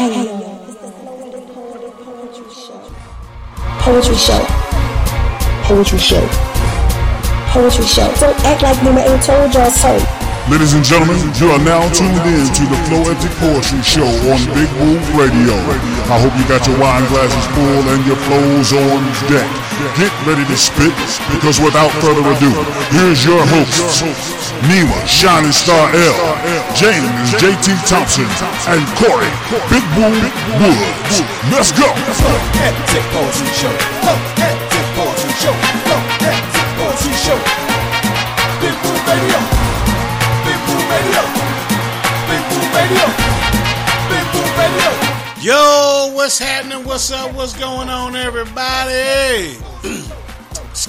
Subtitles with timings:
[0.00, 0.24] Hello.
[1.52, 2.80] Floetic Poetry Show.
[3.84, 4.40] Poetry Show.
[5.68, 6.24] Poetry Show.
[7.52, 8.08] Poetry Show.
[8.16, 9.92] Don't act like Nima ain't told y'all so.
[10.48, 14.72] Ladies and gentlemen, you are now tuned in to the Floetic Poetry Show on Big
[14.80, 15.52] Woo Radio.
[16.08, 19.59] I hope you got your wine glasses full and your flows on deck.
[19.96, 20.92] Get ready to spit,
[21.32, 22.52] because without further ado,
[22.92, 24.04] here's your hosts,
[24.68, 26.16] Nima, Shining Star L,
[26.76, 28.28] James, JT Thompson,
[28.68, 29.32] and Corey,
[29.72, 30.12] Big Woo
[30.60, 31.24] Woods.
[31.48, 31.88] Let's go!
[38.60, 39.40] Big Woo Radio.
[40.44, 41.22] Big Woo Radio.
[42.28, 43.06] Big Woo Radio.
[44.12, 44.90] Big Woo Radio.
[45.40, 46.84] Yo, what's happening?
[46.84, 47.32] What's up?
[47.34, 49.69] What's going on, everybody?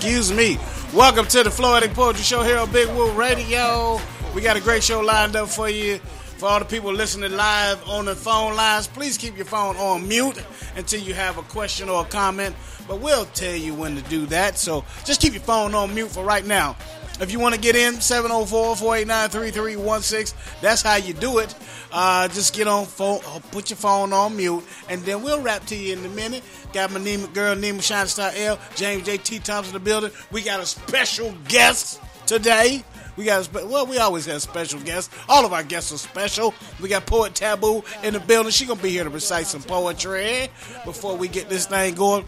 [0.02, 0.58] Excuse me.
[0.96, 4.02] Welcome to the Floetic Poetry Show here on Big Woo Radio.
[4.34, 6.00] We got a great show lined up for you.
[6.40, 10.08] For all the people listening live on the phone lines, please keep your phone on
[10.08, 10.44] mute
[10.76, 12.56] until you have a question or a comment.
[12.88, 14.58] But we'll tell you when to do that.
[14.58, 16.78] So just keep your phone on mute for right now.
[17.22, 20.33] If you want to get in, 704-489-3316.
[20.59, 21.53] That's how you do it.
[21.91, 25.63] Uh, just get on phone, uh, put your phone on mute, and then we'll rap
[25.67, 26.41] to you in a minute.
[26.73, 29.38] Got my Nima, girl, Nima Shining Star L, James J.T.
[29.39, 30.09] Thompson in the building.
[30.31, 32.83] We got a special guest today.
[33.17, 35.13] We got a spe- well, we always have special guests.
[35.30, 36.56] All of our guests are special.
[36.81, 38.52] We got Poet Tabu in the building.
[38.52, 40.50] She gonna be here to recite some poetry
[40.85, 42.25] before we get this thing going.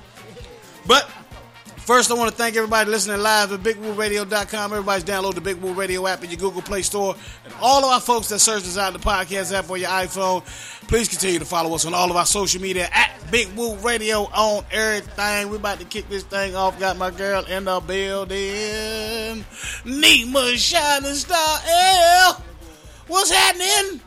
[0.86, 1.10] But
[1.86, 4.72] First, I want to thank everybody listening live at BigWooRadio.com.
[4.72, 7.14] Everybody's download the Big Woo Radio app in your Google Play Store.
[7.44, 9.90] And all of our folks that search us out in the podcast app for your
[9.90, 10.46] iPhone,
[10.88, 14.20] please continue to follow us on all of our social media at Big Woo Radio
[14.22, 15.50] on everything.
[15.50, 16.80] We're about to kick this thing off.
[16.80, 19.44] Got my girl in the building.
[19.84, 22.42] Nima Shining Star L.
[23.08, 24.00] What's happening?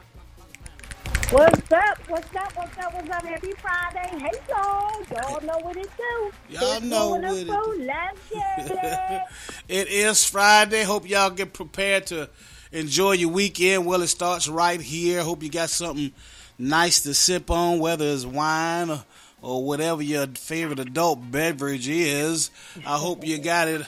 [1.30, 1.98] What's up?
[2.08, 2.56] What's up?
[2.56, 2.94] What's up?
[2.94, 3.24] What's up?
[3.26, 4.16] Happy Friday.
[4.16, 5.02] Hey, y'all.
[5.10, 6.32] Y'all know what it do.
[6.50, 9.22] Y'all It's know what it for Let's get it.
[9.66, 10.84] It is Friday.
[10.84, 12.30] Hope y'all get prepared to
[12.70, 13.86] enjoy your weekend.
[13.86, 15.24] Well, it starts right here.
[15.24, 16.12] Hope you got something
[16.60, 19.04] nice to sip on, whether it's wine or,
[19.42, 22.52] or whatever your favorite adult beverage is.
[22.86, 23.84] I hope you got it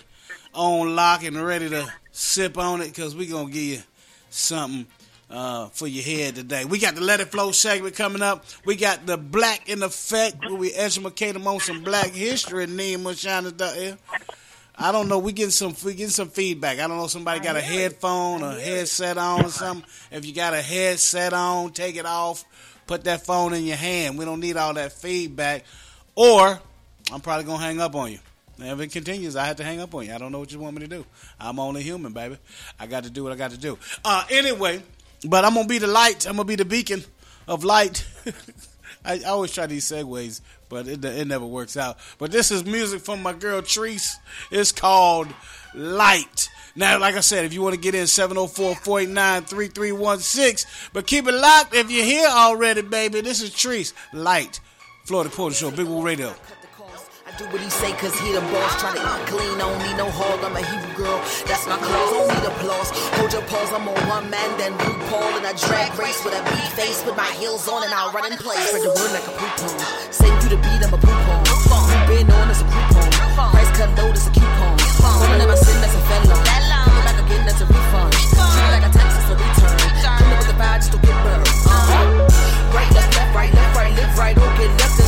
[0.54, 3.82] on lock and ready to sip on it because we're going to give you
[4.28, 4.88] something
[5.30, 6.64] uh, for your head today.
[6.64, 8.44] We got the Let It Flow segment coming up.
[8.64, 12.66] We got the Black in Effect where we educate them on some black history.
[12.66, 13.96] Nima Shining Star
[14.80, 15.18] I don't know.
[15.18, 16.78] We getting some we getting some feedback.
[16.78, 17.08] I don't know.
[17.08, 19.88] Somebody got a headphone or headset on or something.
[20.12, 22.44] If you got a headset on, take it off.
[22.86, 24.16] Put that phone in your hand.
[24.16, 25.64] We don't need all that feedback.
[26.14, 26.60] Or
[27.12, 28.18] I'm probably gonna hang up on you.
[28.60, 30.12] If it continues, I have to hang up on you.
[30.12, 31.04] I don't know what you want me to do.
[31.38, 32.38] I'm only human, baby.
[32.78, 33.78] I got to do what I got to do.
[34.04, 34.82] Uh, anyway,
[35.24, 36.26] but I'm gonna be the light.
[36.26, 37.04] I'm gonna be the beacon
[37.46, 38.06] of light.
[39.04, 41.98] I, I always try these segues, but it, it never works out.
[42.18, 44.16] But this is music from my girl Treese.
[44.50, 45.28] It's called
[45.74, 46.50] Light.
[46.74, 50.90] Now, like I said, if you want to get in, 704-489-3316.
[50.92, 53.20] But keep it locked if you're here already, baby.
[53.20, 53.92] This is Treese.
[54.12, 54.60] Light.
[55.06, 56.34] Floetic Poetry Show, Big Woo Radio.
[57.38, 58.82] I do what he say cause he the boss.
[58.82, 62.10] Try to eat clean, don't need no hog I'm a Hebrew girl, that's my clause
[62.10, 65.94] Don't need applause, hold your paws I'm on one man, then RuPaul In a drag
[65.94, 68.58] race with a beat face Put my heels on and I'll run in place.
[68.66, 69.70] Spread the word like a poo-poo
[70.10, 73.06] Send you the beat, I'm a poo-poo You been on as a coupon
[73.54, 74.74] Price cut low, that's a coupon.
[75.22, 76.34] Woman never sin, that's a felon.
[76.34, 78.12] It back again, that's a refund.
[78.34, 79.78] Treat like a tax, it's a return.
[79.78, 81.46] Pull up with the vibe, just don't get burned.
[81.46, 82.74] Uh-huh.
[82.74, 85.07] Right, left, left, right, left, right, left, right Don't get left,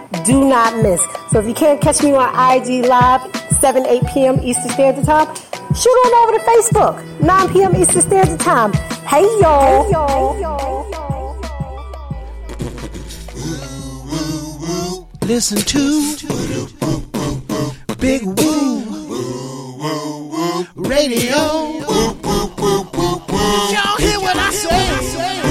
[0.25, 1.01] Do not miss.
[1.29, 3.21] So if you can't catch me on IG Live,
[3.59, 4.39] 7, 8 p.m.
[4.41, 5.33] Eastern Standard Time,
[5.73, 7.75] shoot on over to Facebook, 9 p.m.
[7.75, 8.73] Eastern Standard Time.
[9.07, 9.83] Hey y'all.
[9.83, 10.81] Hey y'all.
[15.23, 16.17] Listen to
[17.97, 18.81] Big Woo
[20.75, 21.37] Radio.
[23.71, 25.50] Y'all hear what I say?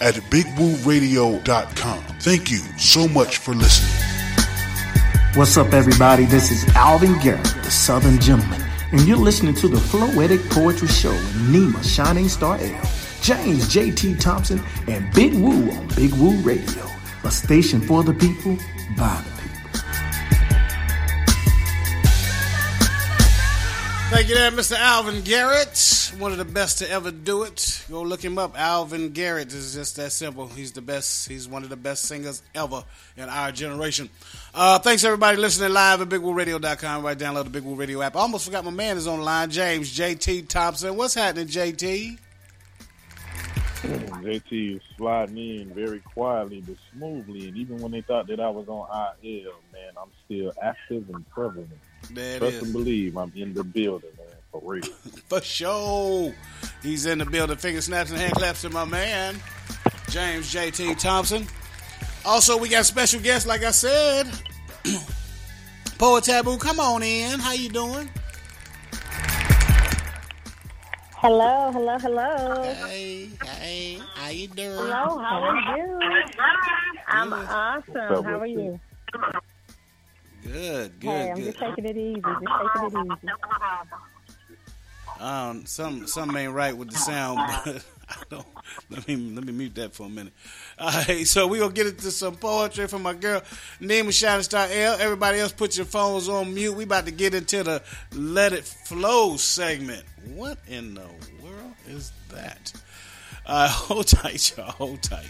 [0.00, 2.04] at bigwooradio.com.
[2.20, 4.06] Thank you so much for listening.
[5.34, 6.24] What's up, everybody?
[6.24, 8.62] This is Alvin Garrett, the Southern Gentleman,
[8.92, 12.90] and you're listening to the Floetic Poetry Show with Nima Shining Star L,
[13.20, 14.14] James J.T.
[14.16, 16.86] Thompson, and Big Woo on Big Woo Radio,
[17.24, 18.56] a station for the people,
[18.96, 20.55] by the people.
[24.08, 24.76] Thank you there, Mr.
[24.78, 26.12] Alvin Garrett.
[26.18, 27.84] One of the best to ever do it.
[27.90, 28.58] Go look him up.
[28.58, 30.46] Alvin Garrett is just that simple.
[30.46, 31.28] He's the best.
[31.28, 32.84] He's one of the best singers ever
[33.16, 34.08] in our generation.
[34.54, 37.04] Uh, thanks everybody listening live at BigWooRadio.com.
[37.04, 38.14] Right, download the Big Woo Radio app.
[38.16, 40.96] I almost forgot my man is on the line, James JT Thompson.
[40.96, 42.18] What's happening, JT?
[43.82, 48.48] JT is sliding in very quietly but smoothly, and even when they thought that I
[48.48, 48.88] was on
[49.22, 51.70] IL, man, I'm still active and prevalent.
[52.10, 52.62] There Trust is.
[52.62, 54.82] and believe, I'm in the building, man, for real.
[55.28, 56.32] For sure.
[56.82, 57.56] He's in the building.
[57.56, 59.36] Finger snaps and hand claps to my man,
[60.10, 61.46] James JT Thompson.
[62.24, 64.28] Also, we got special guests, like I said.
[65.98, 67.38] Poet Tabu, come on in.
[67.38, 68.10] How you doing?
[71.26, 72.74] Hello, hello, hello.
[72.86, 74.68] Hey, hey, how you doing?
[74.78, 76.22] Hello, how are you?
[77.08, 78.24] I'm awesome.
[78.24, 78.60] How are you?
[78.62, 78.80] you?
[80.44, 81.46] Good, good, Hey, I'm good.
[81.46, 82.22] just taking it easy.
[82.22, 83.32] Just taking it easy.
[85.18, 87.95] Um, some something ain't right with the sound, but I don't.
[88.90, 90.32] Let me let me mute that for a minute.
[90.78, 93.42] All right, so we gonna get into some poetry from my girl
[93.80, 94.96] Nima Shining Star L.
[95.00, 96.74] Everybody else, put your phones on mute.
[96.74, 100.04] We about to get into the Let It Flow segment.
[100.34, 101.06] What in the
[101.42, 102.72] world is that?
[103.44, 104.70] Uh, hold tight, y'all.
[104.72, 105.26] Hold tight.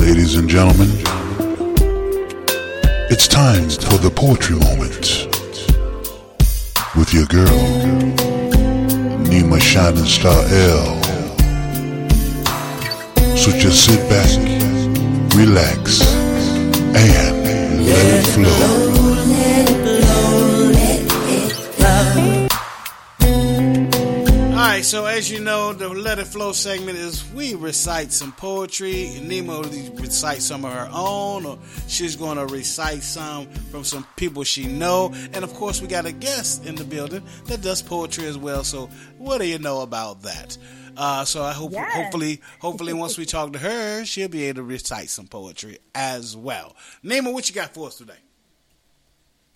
[0.00, 0.88] Ladies and gentlemen,
[3.28, 5.26] time for the poetry moment
[6.96, 7.58] with your girl,
[9.28, 11.02] Nima Shining Star L.
[13.36, 14.30] So just sit back,
[15.34, 16.02] relax,
[16.94, 18.87] and let it flow.
[24.78, 29.08] Right, so as you know, the Let It Flow segment is we recite some poetry.
[29.16, 31.58] And Nima recite some of her own, or
[31.88, 35.12] she's going to recite some from some people she know.
[35.32, 38.62] And of course, we got a guest in the building that does poetry as well.
[38.62, 40.56] So what do you know about that?
[40.96, 41.92] Uh, so I hope, Yes.
[41.92, 46.36] hopefully, hopefully, once we talk to her, she'll be able to recite some poetry as
[46.36, 46.76] well.
[47.02, 48.20] Nima, what you got for us today?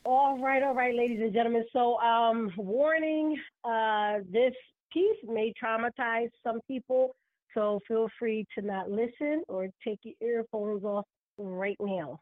[0.05, 1.65] All right, all right, ladies and gentlemen.
[1.73, 4.53] So, um, warning: uh, this
[4.93, 7.15] piece may traumatize some people,
[7.55, 11.07] so feel free to not listen or take your earphones off
[11.39, 12.21] right now.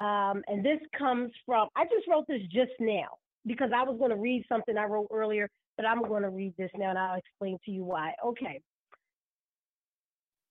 [0.00, 3.08] Um, and this comes from I just wrote this just now
[3.46, 6.54] because I was going to read something I wrote earlier, but I'm going to read
[6.56, 8.12] this now, and I'll explain to you why.
[8.24, 8.60] Okay.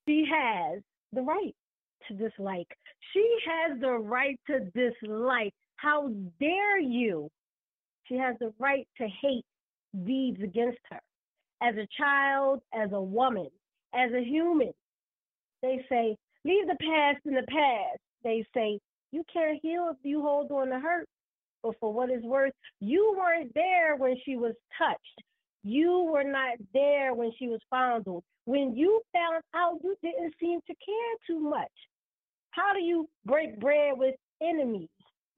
[0.07, 0.81] She has
[1.13, 1.55] the right
[2.07, 2.67] to dislike.
[3.13, 5.53] She has the right to dislike.
[5.77, 6.09] How
[6.39, 7.29] dare you
[8.05, 9.45] She has the right to hate
[10.05, 11.00] deeds against her.
[11.62, 13.50] As a child, as a woman,
[13.94, 14.74] as a human,
[15.62, 18.00] they say, leave the past in the past.
[18.24, 18.80] They say,
[19.12, 21.08] you can't heal if you hold on to hurt.
[21.64, 25.24] But for what it's worth, you weren't there when she was touched.
[25.64, 28.24] You were not there when she was fondled.
[28.46, 31.72] When you found out, you didn't seem to care too much.
[32.52, 34.90] How do you break bread with enemies?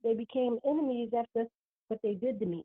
[0.04, 1.46] They became enemies after
[1.88, 2.64] what they did to me.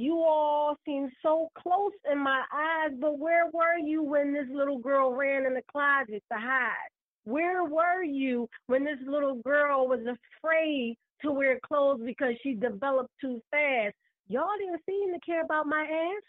[0.00, 4.78] You all seem so close in my eyes, but where were you when this little
[4.78, 6.88] girl ran in the closet to hide?
[7.24, 13.10] Where were you when this little girl was afraid to wear clothes because she developed
[13.20, 13.94] too fast?
[14.26, 16.22] Y'all didn't seem to care about my ass.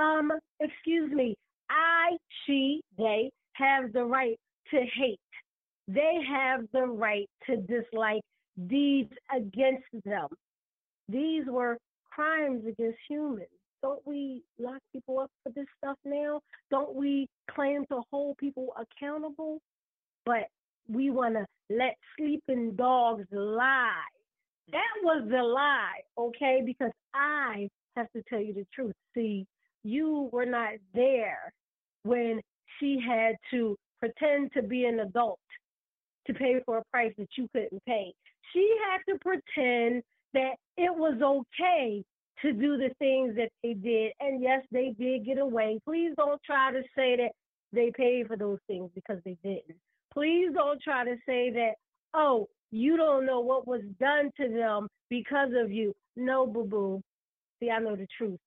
[0.00, 1.34] Um, excuse me.
[1.68, 4.38] I, she, they have the right
[4.70, 5.18] to hate.
[5.88, 8.22] They have the right to dislike
[8.68, 10.28] deeds against them.
[11.08, 11.76] These were
[12.20, 13.48] crimes against humans.
[13.82, 16.40] Don't we lock people up for this stuff now?
[16.70, 19.58] Don't we claim to hold people accountable?
[20.26, 20.48] But
[20.86, 24.02] we want to let sleeping dogs lie.
[24.70, 26.62] That was the lie, okay?
[26.64, 28.94] Because I have to tell you the truth.
[29.14, 29.46] See,
[29.82, 31.50] you were not there
[32.02, 32.40] when
[32.78, 35.40] she had to pretend to be an adult
[36.26, 38.12] to pay for a price that you couldn't pay.
[38.52, 40.02] She had to pretend
[40.34, 42.04] that it was okay
[42.42, 44.12] to do the things that they did.
[44.20, 45.78] And yes, they did get away.
[45.84, 47.32] Please don't try to say that
[47.72, 49.76] they paid for those things because they didn't.
[50.12, 51.72] Please don't try to say that,
[52.14, 55.94] oh, you don't know what was done to them because of you.
[56.16, 57.02] No, boo boo.
[57.60, 58.38] See, I know the truth.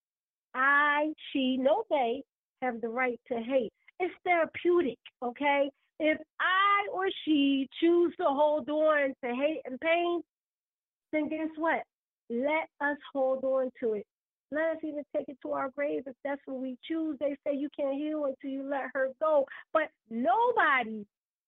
[0.56, 2.24] I, she, no, they
[2.62, 3.72] have the right to hate.
[4.00, 5.70] It's therapeutic, okay?
[6.00, 10.22] If I or she choose to hold on to hate and pain,
[11.14, 11.84] then guess what?
[12.30, 14.06] Let us hold on to it.
[14.52, 17.18] Let us even take it to our grave if that's what we choose.
[17.20, 19.46] They say you can't heal until you let her go.
[19.72, 21.06] But nobody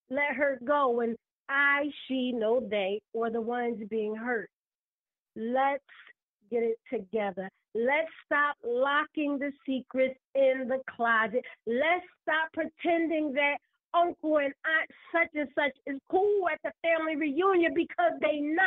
[0.10, 1.16] let her go when
[1.50, 4.50] I, she, no, they, or the ones being hurt.
[5.36, 5.84] Let's
[6.50, 7.50] get it together.
[7.76, 11.44] Let's stop locking the secrets in the closet.
[11.68, 13.58] Let's stop pretending that
[13.94, 18.66] uncle and aunt such and such is cool at the family reunion because they not.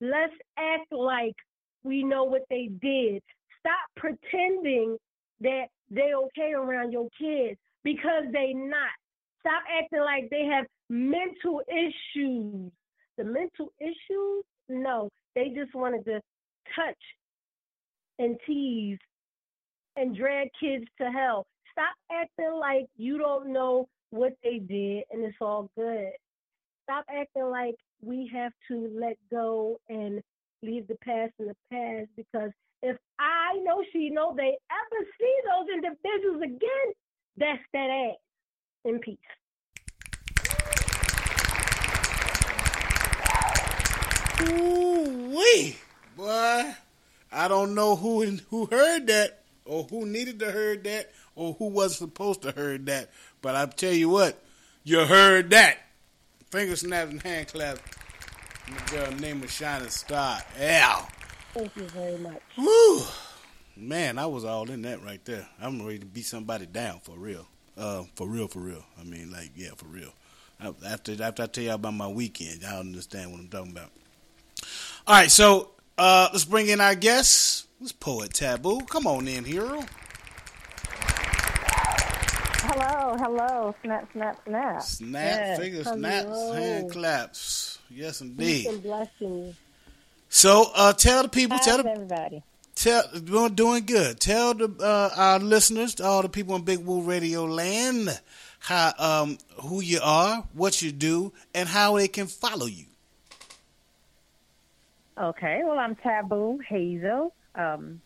[0.00, 1.34] Let's act like
[1.82, 3.22] we know what they did.
[3.60, 4.96] Stop pretending
[5.40, 8.90] that they're okay around your kids because they not.
[9.40, 12.72] Stop acting like they have mental issues.
[13.16, 14.44] The mental issues?
[14.68, 16.20] No, they just wanted to
[16.74, 16.98] touch
[18.18, 18.98] and tease
[19.96, 21.46] and drag kids to hell.
[21.72, 26.10] Stop acting like you don't know what they did and it's all good.
[26.88, 30.22] Stop acting like we have to let go and
[30.62, 35.34] leave the past in the past because if I know she know they ever see
[35.44, 36.92] those individuals again,
[37.36, 38.16] that's that ass.
[38.84, 39.18] In peace.
[44.48, 45.76] Ooh wee,
[46.16, 46.72] boy!
[47.32, 51.66] I don't know who who heard that, or who needed to heard that, or who
[51.66, 53.10] was supposed to heard that.
[53.42, 54.40] But I tell you what,
[54.84, 55.78] you heard that.
[56.50, 57.80] Finger snaps and hand claps.
[58.68, 60.40] My girl name is Shining Star.
[60.60, 61.08] Al.
[61.52, 62.40] Thank you very much.
[62.56, 63.02] Woo!
[63.76, 65.46] Man, I was all in that right there.
[65.60, 67.46] I'm ready to beat somebody down for real.
[67.76, 68.84] Uh, for real, for real.
[68.98, 70.12] I mean, like, yeah, for real.
[70.86, 73.90] After after I tell y'all about my weekend, y'all understand what I'm talking about.
[75.06, 77.66] All right, so uh, let's bring in our guest.
[77.80, 78.80] This poet Tabu.
[78.86, 79.84] Come on in, hero.
[82.78, 84.82] Hello, hello, snap, snap, snap.
[84.82, 85.96] Snap, Yes, finger hello.
[85.96, 87.78] snaps, hand claps.
[87.88, 88.64] Yes, indeed.
[88.64, 89.56] Peace and blessings.
[90.28, 92.42] So, uh, tell the people, tell the everybody?
[92.74, 94.20] Tell we're doing good.
[94.20, 98.20] Tell the uh, our listeners, all the people in Big Woo Radio Land,
[98.58, 102.84] how um who you are, what you do, and how they can follow you.
[105.16, 107.32] Okay, well, I'm Tabu Hazel.
[107.54, 108.02] Um,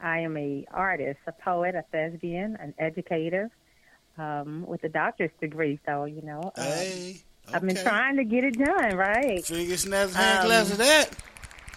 [0.00, 3.50] I am a artist, a poet, a thespian, an educator
[4.18, 5.78] um, with a doctor's degree.
[5.86, 7.22] So, you know, um, Hey,
[7.52, 9.44] I've been trying to get it done, right?
[9.44, 11.10] Finger snaps, hand Um, of that.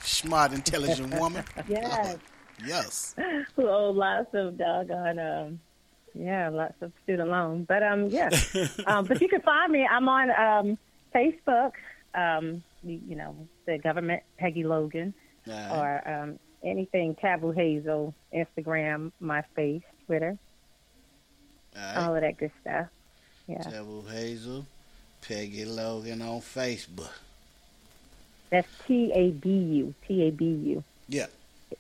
[0.03, 1.43] Smart, intelligent woman.
[1.67, 2.17] Yes.
[2.65, 3.15] Yes.
[3.55, 5.59] Who owe lots of doggone, um,
[6.13, 7.63] yeah, lots of student loan.
[7.63, 8.29] But um, yeah.
[8.85, 9.87] um, but you can find me.
[9.89, 10.77] I'm on um,
[11.15, 11.71] Facebook.
[12.13, 15.13] Um, you, you know, the government Peggy Logan,
[15.47, 15.71] Alright.
[16.05, 20.37] or um, anything Tabu Hazel, Instagram, MySpace, Twitter,
[21.77, 22.87] all of that good stuff.
[23.47, 24.65] Yeah, Tabu Hazel,
[25.21, 27.09] Peggy Logan on Facebook.
[28.49, 30.83] that's T A B U, T A B U.
[31.09, 31.27] Yeah.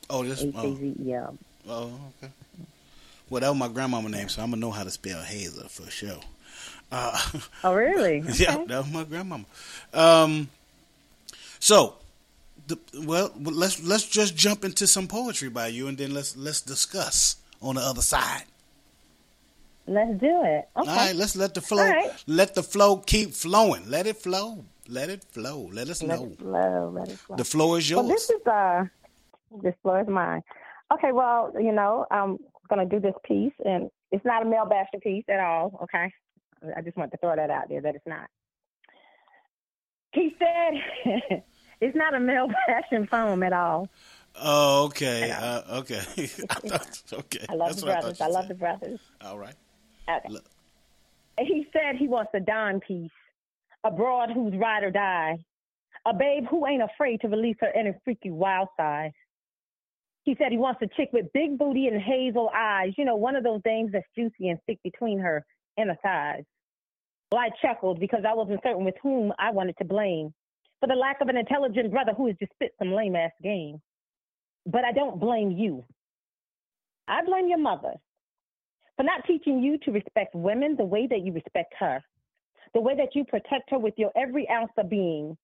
[0.09, 0.43] Oh, this.
[0.55, 1.37] Oh, A Z E L.
[1.69, 2.31] oh, okay.
[3.29, 5.89] Well, that was my grandmama name, so I'm gonna know how to spell Hazel for
[5.89, 6.19] sure.
[6.91, 7.17] Uh,
[7.63, 8.19] Oh, really?
[8.35, 9.45] yeah, that was my grandmama.
[9.93, 10.49] Um,
[11.59, 11.95] so,
[12.67, 16.59] the, well, let's let's just jump into some poetry by you, and then let's let's
[16.61, 18.43] discuss on the other side.
[19.87, 20.69] Let's do it.
[20.77, 20.89] Okay.
[20.89, 22.11] All right, let's let the flow right.
[22.27, 23.89] let the flow keep flowing.
[23.89, 24.63] Let it flow.
[24.87, 25.69] Let it flow.
[25.71, 26.25] Let us Let know.
[26.27, 26.91] it flow.
[26.93, 27.35] Let it flow.
[27.35, 28.03] The floor is yours.
[28.05, 28.85] Well, this is uh,
[29.63, 30.41] this flow is mine.
[30.93, 32.37] Okay, well, you know, I'm
[32.69, 35.79] gonna do this piece, and it's not a male bashing piece at all.
[35.83, 36.13] Okay,
[36.75, 38.27] I just want to throw that out there that it's not.
[40.13, 41.43] He said
[41.81, 43.87] it's not a male bashing poem at all.
[44.35, 45.31] Oh, okay.
[45.31, 45.99] Uh, okay.
[46.17, 47.45] I thought, okay.
[47.49, 48.17] I love That's the brothers.
[48.17, 48.99] thought I, love the brothers.
[49.21, 49.55] All right.
[50.09, 50.29] Okay.
[50.29, 50.45] Look.
[51.39, 53.09] He said he wants a Don piece,
[53.83, 55.37] a broad who's ride or die,
[56.05, 59.11] a babe who ain't afraid to release her inner freaky wild side.
[60.23, 63.35] He said he wants a chick with big booty and hazel eyes, you know, one
[63.35, 65.43] of those dames that's juicy and thick between her
[65.77, 66.43] inner thighs.
[67.31, 70.33] Well, I chuckled because I wasn't certain with whom I wanted to blame
[70.79, 73.81] for the lack of an intelligent brother who has just spit some lame ass game.
[74.65, 75.85] But I don't blame you.
[77.07, 77.93] I blame your mother
[78.97, 82.03] for not teaching you to respect women the way that you respect her,
[82.73, 85.37] the way that you protect her with your every ounce of being,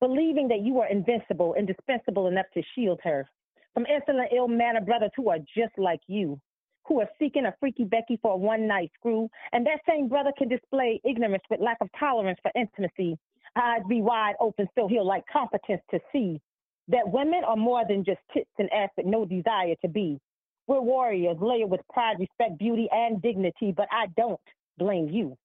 [0.00, 3.28] believing that you are invincible, indispensable enough to shield her
[3.74, 6.40] from insolent, ill mannered brothers who are just like you,
[6.86, 10.32] who are seeking a freaky Becky for a one night screw, and that same brother
[10.36, 13.18] can display ignorance with lack of tolerance for intimacy.
[13.56, 16.40] Eyes be wide open, so he'll like competence to see
[16.88, 20.18] that women are more than just tits and ass with no desire to be.
[20.66, 24.40] We're warriors, layered with pride, respect, beauty, and dignity, but I don't
[24.78, 25.36] blame you.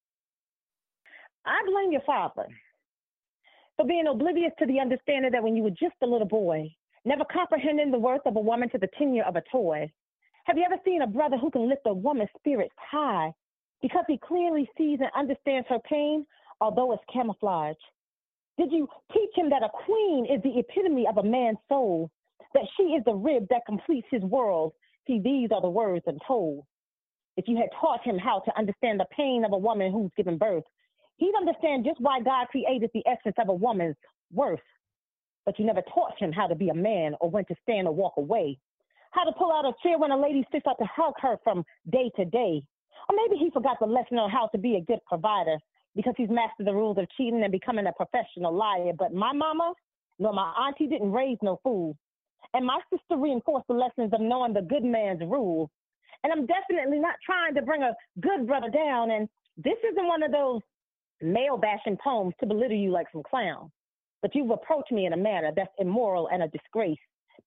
[1.46, 2.48] I blame your father
[3.78, 6.70] for being oblivious to the understanding that when you were just a little boy,
[7.06, 9.90] never comprehending the worth of a woman to the tenure of a toy.
[10.46, 13.32] Have you ever seen a brother who can lift a woman's spirits high
[13.82, 16.26] because he clearly sees and understands her pain,
[16.60, 17.76] although it's camouflage?
[18.58, 22.10] Did you teach him that a queen is the epitome of a man's soul,
[22.54, 24.74] that she is the rib that completes his world?
[25.08, 26.66] See, these are the words I'm told.
[27.38, 30.38] If you had taught him how to understand the pain of a woman who's given
[30.38, 30.64] birth,
[31.18, 33.96] he'd understand just why God created the essence of a woman's
[34.34, 34.60] worth.
[35.46, 37.94] But you never taught him how to be a man or when to stand or
[37.94, 38.58] walk away,
[39.12, 41.64] how to pull out a chair when a lady sits up to hug her from
[41.90, 42.62] day to day.
[43.10, 45.58] Or maybe he forgot the lesson on how to be a good provider
[45.96, 48.92] because he's mastered the rules of cheating and becoming a professional liar.
[48.98, 49.74] But my mama,
[50.20, 51.96] nor my auntie didn't raise no fool.
[52.54, 55.70] And my sister reinforced the lessons of knowing the good man's rule.
[56.24, 59.12] And I'm definitely not trying to bring a good brother down.
[59.12, 60.62] And this isn't one of those
[61.22, 63.72] male bashing poems to belittle you like some clown.
[64.22, 66.98] But you've approached me in a manner that's immoral and a disgrace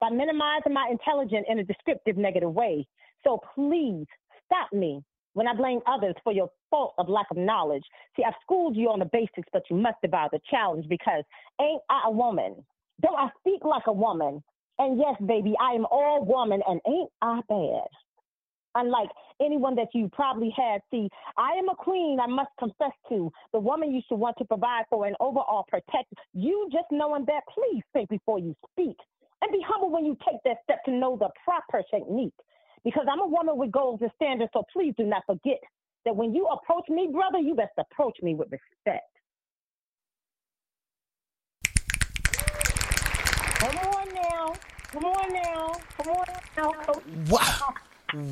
[0.00, 2.86] by minimizing my intelligence in a descriptive negative way.
[3.24, 4.06] So please
[4.46, 5.02] stop me
[5.34, 7.84] when I blame others for your fault of lack of knowledge.
[8.16, 11.24] See, I've schooled you on the basics, but you must divide the challenge because
[11.60, 12.56] ain't I a woman?
[13.02, 14.42] Don't I speak like a woman?
[14.80, 17.88] And yes, baby, I am all woman and ain't I bad?
[18.74, 23.30] Unlike anyone that you probably had, see, I am a queen, I must confess to,
[23.52, 26.14] the woman you should want to provide for and overall protect.
[26.32, 28.96] You just knowing that, please think before you speak.
[29.42, 32.32] And be humble when you take that step to know the proper technique.
[32.82, 35.60] Because I'm a woman with goals and standards, so please do not forget
[36.06, 39.04] that when you approach me, brother, you best approach me with respect.
[43.60, 44.54] Come on now.
[44.92, 45.72] Come on now.
[45.96, 46.24] Come on
[46.56, 46.72] now.
[46.72, 47.02] Coach.
[47.28, 47.74] Wow.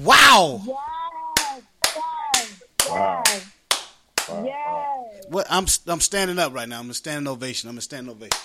[0.03, 0.63] Wow.
[0.67, 1.63] Yes.
[1.95, 2.63] Yes.
[2.89, 3.23] Wow.
[3.27, 3.47] Yes.
[4.29, 5.25] Yes.
[5.29, 6.81] What I'm I'm standing up right now.
[6.81, 7.71] I'm a standing ovation.
[7.71, 8.39] I'm a standing ovation.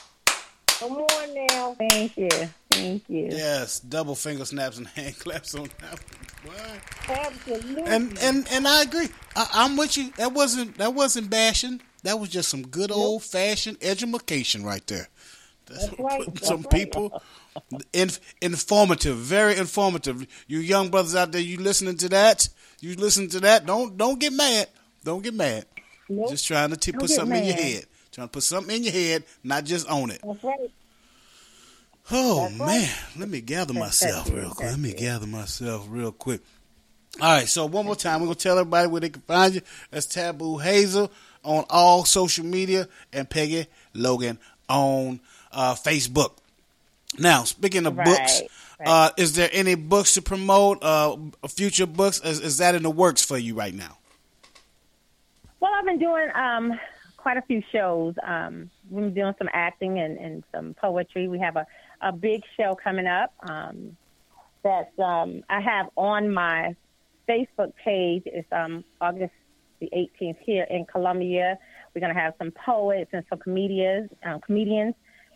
[0.67, 1.75] Come on now.
[1.89, 2.29] Thank you.
[2.71, 3.27] Thank you.
[3.31, 5.99] Yes, double finger snaps and hand claps on that
[6.45, 7.17] one.
[7.17, 7.83] Absolutely.
[7.83, 9.09] And and and I agree.
[9.35, 10.11] I, I'm with you.
[10.17, 11.81] That wasn't that wasn't bashing.
[12.03, 15.07] That was just some good old fashioned education right there.
[15.65, 16.25] That's That's right.
[16.33, 16.69] That's some right.
[16.69, 17.21] people
[17.93, 18.09] in,
[18.41, 20.25] informative, very informative.
[20.47, 22.49] You young brothers out there, you listening to that?
[22.79, 23.65] You listen to that?
[23.65, 24.67] Don't don't get mad.
[25.03, 25.65] Don't get mad.
[26.09, 26.29] Nope.
[26.29, 27.85] Just trying to t- put something in your head.
[28.11, 30.21] Trying to put something in your head, not just own it.
[30.23, 30.71] That's right.
[32.11, 32.67] Oh That's right.
[32.67, 34.69] man, let me gather myself real quick.
[34.69, 36.41] Let me gather myself real quick.
[37.21, 39.61] All right, so one more time, we're gonna tell everybody where they can find you.
[39.91, 41.11] That's Tabu Hazel
[41.43, 45.19] on all social media and Peggy Logan on
[45.53, 46.33] uh, Facebook.
[47.19, 48.41] Now, speaking of Right, books,
[48.79, 48.87] right.
[48.87, 50.83] uh, is there any books to promote?
[50.83, 52.19] Uh, future books?
[52.23, 53.97] Is, is that in the works for you right now?
[55.59, 56.79] Well, I've been doing um,
[57.17, 58.15] quite a few shows.
[58.23, 61.27] Um, we've been doing some acting and, and some poetry.
[61.27, 61.65] We have a,
[62.01, 63.33] a big show coming up.
[63.47, 63.95] Um,
[64.63, 66.75] that um, I have on my
[67.27, 69.33] Facebook page It's um, August
[69.79, 71.57] the 18th here in Columbia.
[71.93, 74.09] We're going to have some poets and some comedians.
[74.23, 74.39] Um,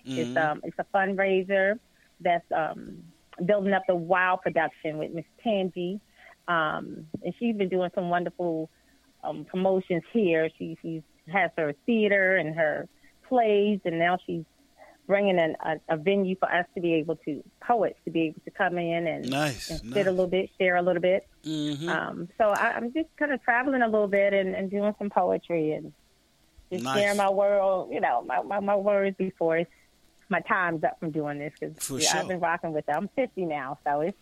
[0.08, 0.30] comedians.
[0.30, 1.80] It's um, it's a fundraiser
[2.22, 3.04] that's um,
[3.46, 6.00] building up the Wow production with Miss Tangi,
[6.48, 8.70] um, and she's been doing some wonderful
[9.24, 10.50] um, promotions here.
[10.58, 12.88] She she has her theater and her
[13.28, 14.44] plays, and now she's
[15.06, 18.42] bringing in a, a venue for us to be able to poets to be able
[18.44, 20.06] to come in and, Nice, and sit nice.
[20.06, 21.26] a little bit, share a little bit.
[21.46, 21.88] Mhm.
[21.88, 25.10] Um, so I, I'm just kind of traveling a little bit and, and doing some
[25.10, 25.94] poetry and
[26.70, 26.98] just Nice.
[27.00, 29.72] sharing my world, you know, my, my, my words before it's,
[30.30, 32.22] my time's up from doing this because yeah, sure.
[32.22, 32.96] I've been rocking with it.
[32.96, 34.18] I'm 50 now, so it's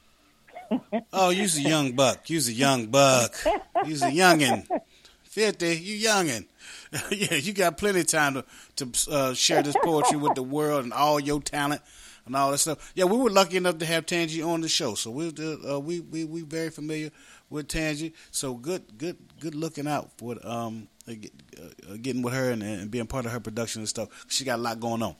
[1.13, 2.29] Oh, you's a young buck.
[2.29, 3.35] You's a young buck.
[3.85, 4.67] You's a youngin.
[5.23, 6.45] Fifty, you youngin.
[7.11, 8.45] yeah, you got plenty of time to
[8.77, 11.81] to uh, share this poetry with the world and all your talent
[12.25, 12.91] and all that stuff.
[12.95, 15.33] Yeah, we were lucky enough to have Tangi on the show, so we
[15.69, 17.11] uh, we we we very familiar
[17.49, 18.13] with Tangi.
[18.31, 20.87] So good good good looking out for um
[21.59, 24.09] uh, uh, getting with her and, and being part of her production and stuff.
[24.27, 25.15] She got a lot going on.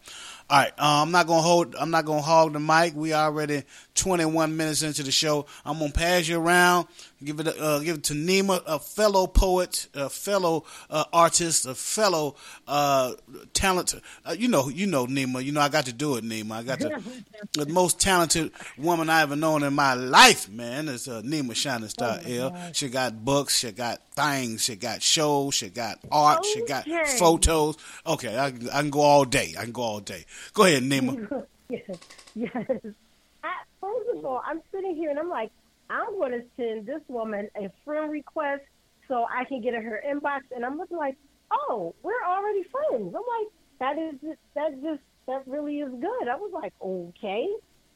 [0.47, 1.75] All right, uh, I'm not gonna hold.
[1.75, 2.95] I'm not gonna hog the mic.
[2.95, 3.63] We already
[3.95, 5.47] 21 minutes into the show.
[5.65, 6.87] I'm gonna pass you around.
[7.23, 7.47] Give it.
[7.47, 12.35] Uh, give it to Nima, a fellow poet, a fellow uh, artist, a fellow
[12.67, 13.13] uh,
[13.53, 13.95] talent.
[14.23, 15.43] Uh, you know, you know Nima.
[15.43, 16.51] You know I got to do it, Nima.
[16.51, 17.01] I got to.
[17.53, 21.89] the most talented woman I ever known in my life, man, is uh, Nima Shining
[21.89, 22.55] Star L.
[22.73, 23.57] She got books.
[23.59, 24.63] She got things.
[24.63, 25.55] She got shows.
[25.55, 26.24] She got art.
[26.45, 26.87] She oh, got
[27.19, 27.77] photos.
[28.05, 29.53] Okay, I, can- I can go all day.
[29.57, 30.25] I can go all day.
[30.53, 31.45] Go ahead, Nima.
[31.69, 31.97] yes,
[32.35, 32.51] yes.
[33.43, 35.51] I, first of all, I'm sitting here and I'm like,
[35.89, 38.63] I'm going to send this woman a friend request
[39.07, 41.15] so I can get in her inbox, and I'm looking like,
[41.51, 43.13] oh, we're already friends.
[43.13, 46.27] I'm like, that is just, that just that really is good.
[46.27, 47.47] I was like, okay,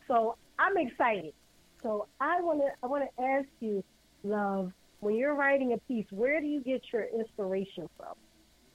[0.07, 1.33] so I'm excited.
[1.81, 3.83] So I want to I want to ask you,
[4.23, 8.15] love, when you're writing a piece, where do you get your inspiration from?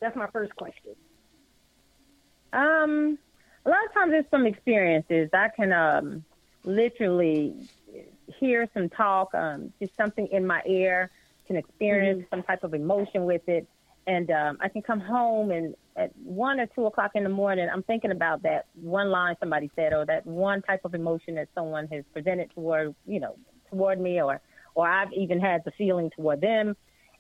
[0.01, 0.95] That's my first question.
[2.53, 3.19] Um,
[3.67, 5.31] a lot of times it's from experiences.
[5.33, 6.25] I can um,
[6.65, 7.55] literally
[8.39, 11.11] hear some talk, um, just something in my ear,
[11.47, 13.67] can experience some type of emotion with it,
[14.07, 17.69] and um, I can come home and at one or two o'clock in the morning,
[17.73, 21.49] I'm thinking about that one line somebody said, or that one type of emotion that
[21.55, 23.37] someone has presented toward, you know,
[23.71, 24.41] toward me, or
[24.75, 26.77] or I've even had the feeling toward them.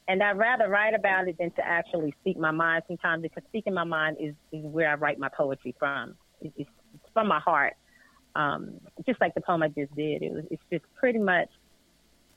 [0.06, 3.72] And I'd rather write about it than to actually speak my mind sometimes because speaking
[3.72, 6.14] my mind is, is where I write my poetry from.
[6.42, 6.70] It's, it's
[7.14, 7.74] from my heart.
[8.36, 10.22] Um, just like the poem I just did.
[10.22, 11.48] It was, it's just pretty much,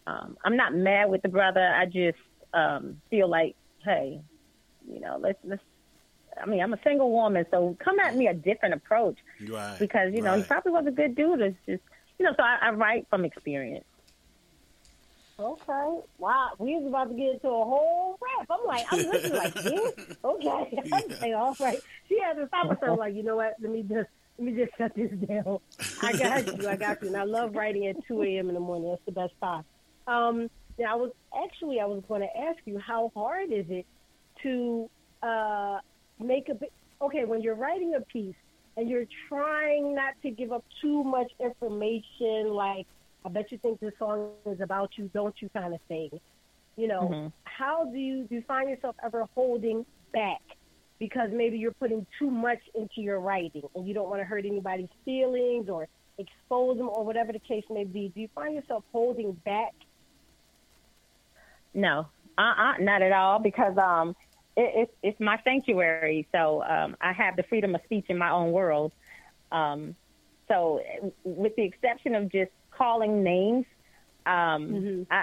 [0.06, 1.60] um, I'm not mad with the brother.
[1.60, 2.19] I just
[2.53, 4.21] um, feel like, hey,
[4.89, 5.62] you know, let's, let's,
[6.41, 9.17] I mean, I'm a single woman, so come at me a different approach
[9.49, 9.77] Right.
[9.80, 11.41] because, you know, he probably was a good dude.
[11.41, 11.82] It's just,
[12.19, 13.86] you know, so I, I write from experience.
[15.39, 16.00] Okay.
[16.17, 16.50] Wow.
[16.58, 18.47] We was about to get into a whole rap.
[18.50, 20.17] I'm like, I'm looking like this.
[20.23, 20.80] Okay.
[20.93, 21.80] I'm like, all right.
[22.10, 22.97] She had to stop herself.
[22.97, 23.56] Like, you know what?
[23.62, 25.60] Let me just let me just shut this down.
[26.02, 26.67] I got you.
[26.67, 27.10] I got you.
[27.10, 28.50] And I love writing at 2 a.m.
[28.50, 28.89] in the morning.
[28.89, 29.63] That's the best time.
[30.08, 31.12] Um, now, I was
[31.45, 33.86] actually I was going to ask you, how hard is it
[34.43, 34.89] to
[35.21, 35.80] uh,
[36.19, 36.58] make a?
[37.04, 38.36] Okay, when you're writing a piece
[38.76, 42.88] and you're trying not to give up too much information, like
[43.28, 46.10] I bet you think this song is about you, don't you kind of thing.
[46.78, 47.34] You know, Mhm.
[47.44, 50.42] how do you do you find yourself ever holding back
[50.98, 54.46] because maybe you're putting too much into your writing and you don't want to hurt
[54.46, 58.10] anybody's feelings or expose them or whatever the case may be.
[58.16, 59.74] Do you find yourself holding back?
[61.74, 64.16] No, uh-uh, not at all, because um,
[64.56, 66.26] it, it's it's my sanctuary.
[66.32, 68.94] So um, I have the freedom of speech in my own world.
[69.52, 69.98] Um,
[70.48, 70.82] so,
[71.26, 73.66] with the exception of just calling names,
[74.26, 75.16] um, mhm I,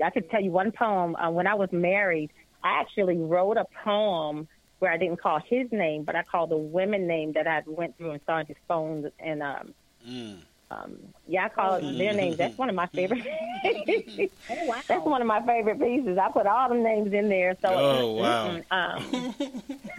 [0.00, 1.16] I I could tell you one poem.
[1.16, 2.30] Uh, when I was married,
[2.62, 4.48] I actually wrote a poem
[4.78, 7.96] where I didn't call his name, but I called the women name that I went
[7.96, 9.74] through and saw on his phone, and um,
[10.06, 10.38] Mm.
[10.70, 10.96] um,
[11.26, 12.38] yeah, I call it their names.
[12.38, 13.20] That's one of my favorite.
[14.50, 14.82] Oh wow!
[14.88, 16.18] That's one of my favorite pieces.
[16.20, 17.56] I put all the names in there.
[17.62, 18.44] So, Oh, wow.
[18.46, 19.34] mm, um,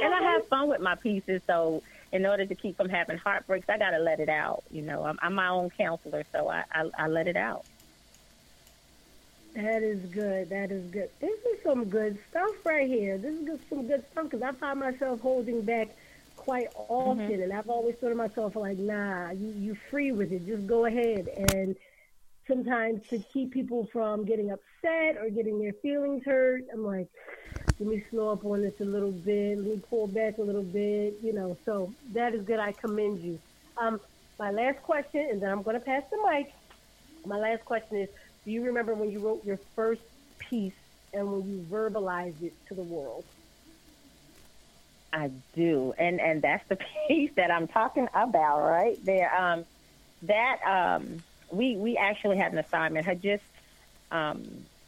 [0.00, 1.40] and I have fun with my pieces.
[1.46, 4.62] So, in order to keep from having heartbreaks, I got to let it out.
[4.70, 7.64] You know, I'm, I'm my own counselor, so I, I, I let it out.
[9.54, 10.48] That is good.
[10.50, 11.08] That is good.
[11.20, 13.18] This is some good stuff right here.
[13.18, 15.88] This is good, some good stuff because I find myself holding back
[16.36, 17.42] quite often, Mhm.
[17.44, 20.46] and I've always thought to myself like, "Nah, you you free with it.
[20.46, 21.76] Just go ahead." And
[22.48, 27.08] sometimes to keep people from getting upset or getting their feelings hurt, I'm like,
[27.82, 29.58] "Let me slow up on this a little bit.
[29.58, 31.56] Let me pull back a little bit." You know.
[31.64, 32.58] So that is good.
[32.58, 33.38] I commend you.
[33.76, 34.00] Um,
[34.38, 36.52] my last question, and then I'm going to pass the mic.
[37.26, 38.08] My last question is:
[38.44, 40.02] Do you remember when you wrote your first
[40.38, 40.74] piece
[41.12, 43.24] and when you verbalized it to the world?
[45.12, 49.34] I do, and and that's the piece that I'm talking about right there.
[49.34, 49.64] Um,
[50.22, 53.08] that um, we we actually had an assignment.
[53.08, 53.44] I just
[54.10, 54.44] um,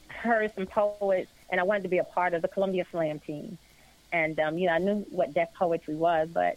[0.09, 3.59] heard some poets, and I wanted to be a part of the Columbia Slam team.
[4.13, 6.57] And um, you know, I knew what Def Poetry was, but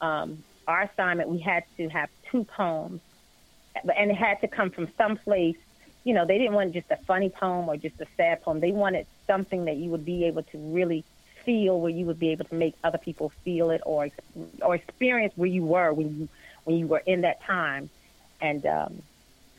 [0.00, 3.00] um, our assignment we had to have two poems,
[3.96, 5.56] and it had to come from someplace.
[6.04, 8.60] You know, they didn't want just a funny poem or just a sad poem.
[8.60, 11.04] They wanted something that you would be able to really
[11.44, 14.08] feel, where you would be able to make other people feel it, or
[14.62, 16.28] or experience where you were when you
[16.64, 17.88] when you were in that time.
[18.40, 19.02] And um,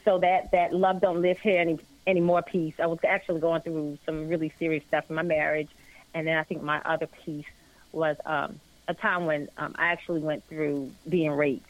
[0.06, 2.76] so that that love don't live here any anymore piece.
[2.82, 5.70] I was actually going through some really serious stuff in my marriage,
[6.13, 7.46] and then I think my other piece
[7.93, 11.70] was um, a time when um, I actually went through being raped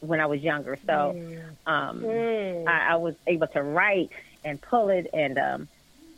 [0.00, 0.78] when I was younger.
[0.86, 1.16] So
[1.66, 2.66] um, Mm.
[2.66, 4.10] I, I was able to write
[4.44, 5.68] and pull it, and um,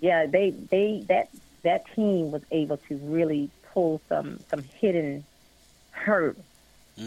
[0.01, 1.29] yeah, they they that
[1.65, 5.27] that team was able to really pull some some hidden
[5.91, 6.39] hurt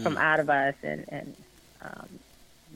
[0.02, 1.36] from out of us, and and
[1.80, 2.20] um,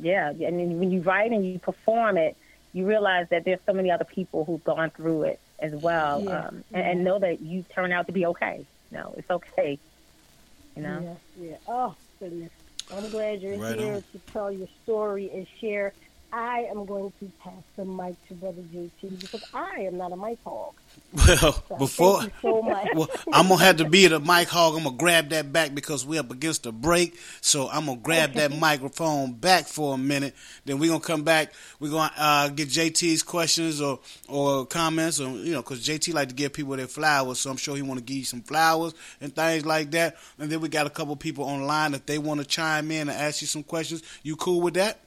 [0.01, 2.37] yeah, and then when you write and you perform it,
[2.73, 6.47] you realize that there's so many other people who've gone through it as well, Yeah.
[6.49, 8.67] um, and, and know that you turn out to be okay.
[8.91, 9.79] No, it's okay.
[10.77, 11.19] You know.
[11.39, 11.57] Yeah, yeah.
[11.67, 12.51] Oh, goodness.
[12.95, 14.03] I'm glad you're Right here on.
[14.13, 15.93] to tell your story and share.
[16.33, 20.17] I am going to pass the mic to Brother JT because I am not a
[20.17, 20.75] mic hog.
[21.13, 22.61] Well, So before so
[22.95, 24.77] well, I'm gonna have to be the mic hog.
[24.77, 27.19] I'm gonna grab that back because we're up against a break.
[27.41, 30.35] So I'm gonna grab that microphone back for a minute.
[30.67, 31.53] Then we're gonna come back.
[31.81, 36.29] We're gonna uh, get JT's questions or or comments, or you know, because JT like
[36.29, 37.39] to give people their flowers.
[37.39, 40.17] So I'm sure he want to give you some flowers and things like that.
[40.39, 43.19] And then we got a couple people online if they want to chime in and
[43.19, 44.03] ask you some questions.
[44.23, 45.01] You cool with that?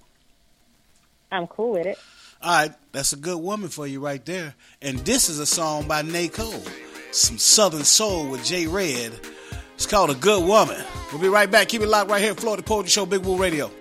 [1.32, 1.98] I'm cool with it.
[2.42, 4.56] All right, that's a good woman for you right there.
[4.82, 6.64] And this is a song by Nate Cole,
[7.12, 9.14] some Southern Soul with J Red.
[9.76, 10.84] It's called A Good Woman.
[11.12, 11.70] We'll be right back.
[11.70, 13.72] Keep it locked right here, Floetic Poetry Show, Big Woo Radio.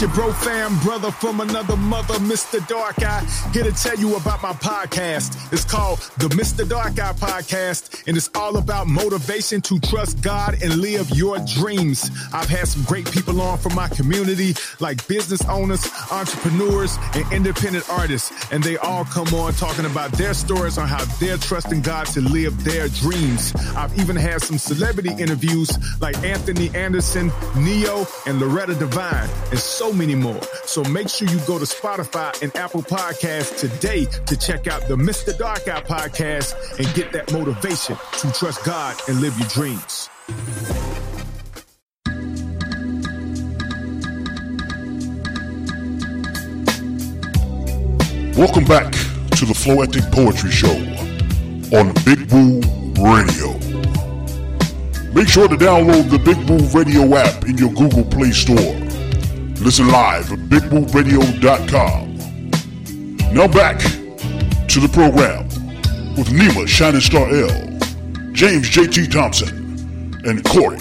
[0.00, 2.66] Your bro fam, brother from another mother, Mr.
[2.66, 5.52] Dark Eye, here to tell you about my podcast.
[5.52, 6.66] It's called the Mr.
[6.66, 12.10] Dark Eye Podcast, and it's all about motivation to trust God and live your dreams.
[12.32, 17.84] I've had some great people on from my community, like business owners, entrepreneurs, and independent
[17.90, 22.06] artists, and they all come on talking about their stories on how they're trusting God
[22.06, 23.52] to live their dreams.
[23.76, 29.89] I've even had some celebrity interviews like Anthony Anderson, Ne-Yo, and Loretta Devine, and so
[29.92, 30.40] many more.
[30.64, 34.96] So make sure you go to Spotify and Apple Podcasts today to check out the
[34.96, 35.36] Mr.
[35.36, 40.08] Dark Eye podcast and get that motivation to trust God and live your dreams.
[48.36, 50.74] Welcome back to the Floetic Poetry Show
[51.76, 52.60] on Big Woo
[53.04, 53.52] Radio.
[55.12, 58.89] Make sure to download the Big Woo Radio app in your Google Play Store.
[59.60, 62.16] Listen live at bigwooradio.com.
[63.34, 63.78] Now back
[64.68, 65.44] to the program
[66.16, 67.50] with Nima Shining Star L,
[68.32, 70.78] James JT Thompson, and Corey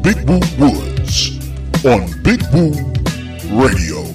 [0.00, 1.38] Big Woo Woods
[1.84, 2.72] on Big Woo
[3.60, 4.13] Radio.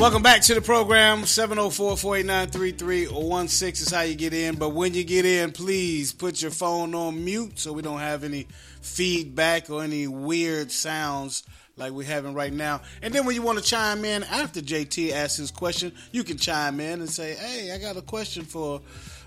[0.00, 1.24] Welcome back to the program.
[1.24, 4.54] 704-489-3316 is how you get in.
[4.54, 8.24] But when you get in, please put your phone on mute so we don't have
[8.24, 8.46] any
[8.80, 11.42] feedback or any weird sounds
[11.76, 12.80] like we're having right now.
[13.02, 16.38] And then when you want to chime in after JT asks his question, you can
[16.38, 18.80] chime in and say, hey, I got a question for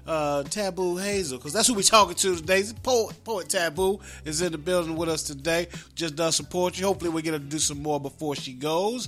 [0.05, 2.63] uh, Tabu Hazel, because that's who we're talking to today.
[2.81, 5.67] Poet, Poet Tabu is in the building with us today.
[5.95, 6.85] Just does support you.
[6.85, 9.07] Hopefully, we get to do some more before she goes.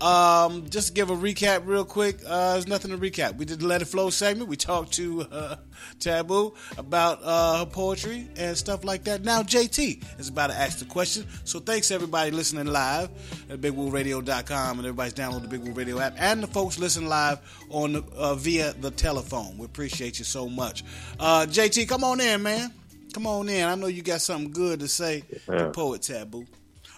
[0.00, 3.36] Um, just to give a recap real quick, uh, there's nothing to recap.
[3.36, 4.48] We did the Let It Flow segment.
[4.50, 5.56] We talked to uh,
[6.00, 9.22] Tabu about uh, her poetry and stuff like that.
[9.24, 11.26] Now JT is about to ask the question.
[11.44, 13.08] So thanks everybody listening live
[13.48, 17.38] at BigWooRadio.com and everybody's download the Big Woo Radio app and the folks listening live
[17.70, 19.56] on the, uh, via the telephone.
[19.56, 20.84] We appreciate you so much.
[21.18, 22.72] Uh, JT, come on in, man.
[23.14, 23.64] Come on in.
[23.66, 26.44] I know you got something good to say to Poet Tabu.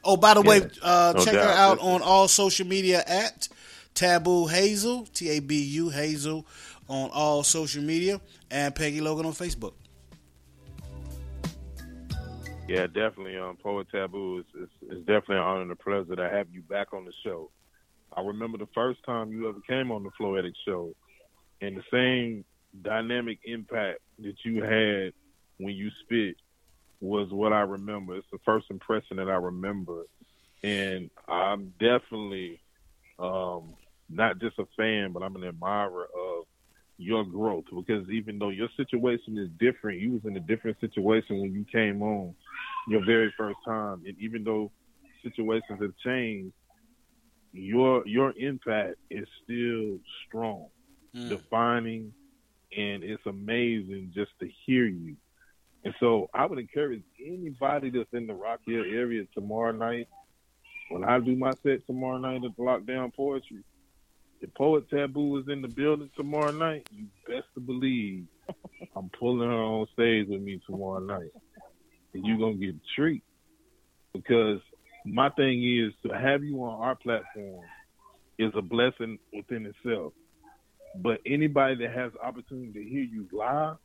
[0.08, 3.48] Oh, by the way, uh, no check her out on all social media at
[3.94, 6.46] Tabu Hazel, T A B U Hazel,
[6.88, 9.74] on all social media, and Peggy Logan on Facebook.
[12.68, 13.36] Yeah, definitely.
[13.36, 16.62] Um, Poet Tabu is, is, is definitely an honor and a pleasure to have you
[16.62, 17.50] back on the show.
[18.16, 20.94] I remember the first time you ever came on the Floetic Show,
[21.60, 22.44] and the same
[22.82, 25.12] dynamic impact that you had
[25.58, 26.36] when you spit
[27.00, 28.16] was what I remember.
[28.16, 30.04] It's the first impression that I remember,
[30.62, 32.60] and I'm definitely
[33.18, 33.74] um,
[34.08, 36.44] not just a fan, but I'm an admirer of
[36.98, 41.40] your growth because even though your situation is different, you was in a different situation
[41.40, 42.34] when you came on
[42.88, 44.70] your very first time, and even though
[45.22, 46.54] situations have changed,
[47.52, 50.66] your your impact is still strong,
[51.28, 52.12] defining,
[52.76, 55.16] and it's amazing just to hear you.
[55.86, 60.08] And so I would encourage anybody that's in the Rock Hill area tomorrow night,
[60.90, 63.62] when I do my set tomorrow night at the Lockdown Poetry,
[64.40, 68.26] if Poet Tabu is in the building tomorrow night, you best to believe
[68.96, 71.30] I'm pulling her on stage with me tomorrow night.
[72.14, 73.22] And you're going to get a treat.
[74.12, 74.58] Because
[75.04, 77.64] my thing is to have you on our platform
[78.40, 80.14] is a blessing within itself.
[80.96, 83.76] But anybody that has the opportunity to hear you live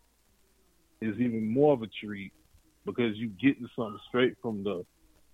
[1.01, 2.31] is even more of a treat
[2.85, 4.85] because you're getting something straight from the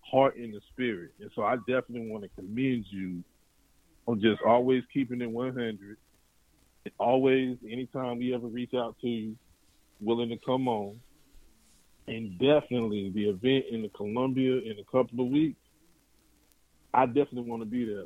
[0.01, 1.11] heart and the spirit.
[1.19, 3.23] And so I definitely want to commend you
[4.07, 5.97] on just always keeping it 100.
[6.85, 9.35] And always, anytime we ever reach out to you,
[9.99, 10.99] willing to come on.
[12.07, 15.59] And definitely the event in the Columbia in a couple of weeks,
[16.93, 18.05] I definitely want to be there.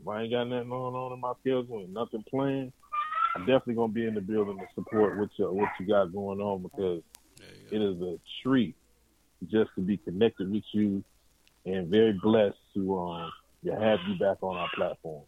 [0.00, 2.72] If I ain't got nothing going on in my schedule and nothing planned,
[3.40, 6.62] definitely gonna be in the building to support what you what you got going on
[6.62, 7.02] because
[7.70, 8.76] it is a treat
[9.50, 11.02] just to be connected with you
[11.64, 13.32] and very blessed to um
[13.64, 15.22] to have you back on our platform.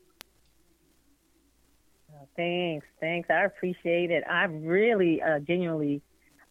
[2.36, 3.30] Thanks, thanks.
[3.30, 4.24] I appreciate it.
[4.28, 6.02] I really, uh, genuinely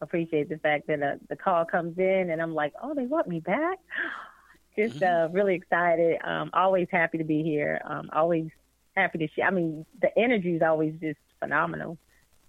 [0.01, 3.27] appreciate the fact that uh, the call comes in and I'm like, oh, they want
[3.27, 3.79] me back.
[4.77, 6.17] Just uh, really excited.
[6.23, 7.79] Um, always happy to be here.
[7.85, 8.47] Um, always
[8.95, 9.45] happy to share.
[9.45, 11.97] I mean, the energy is always just phenomenal.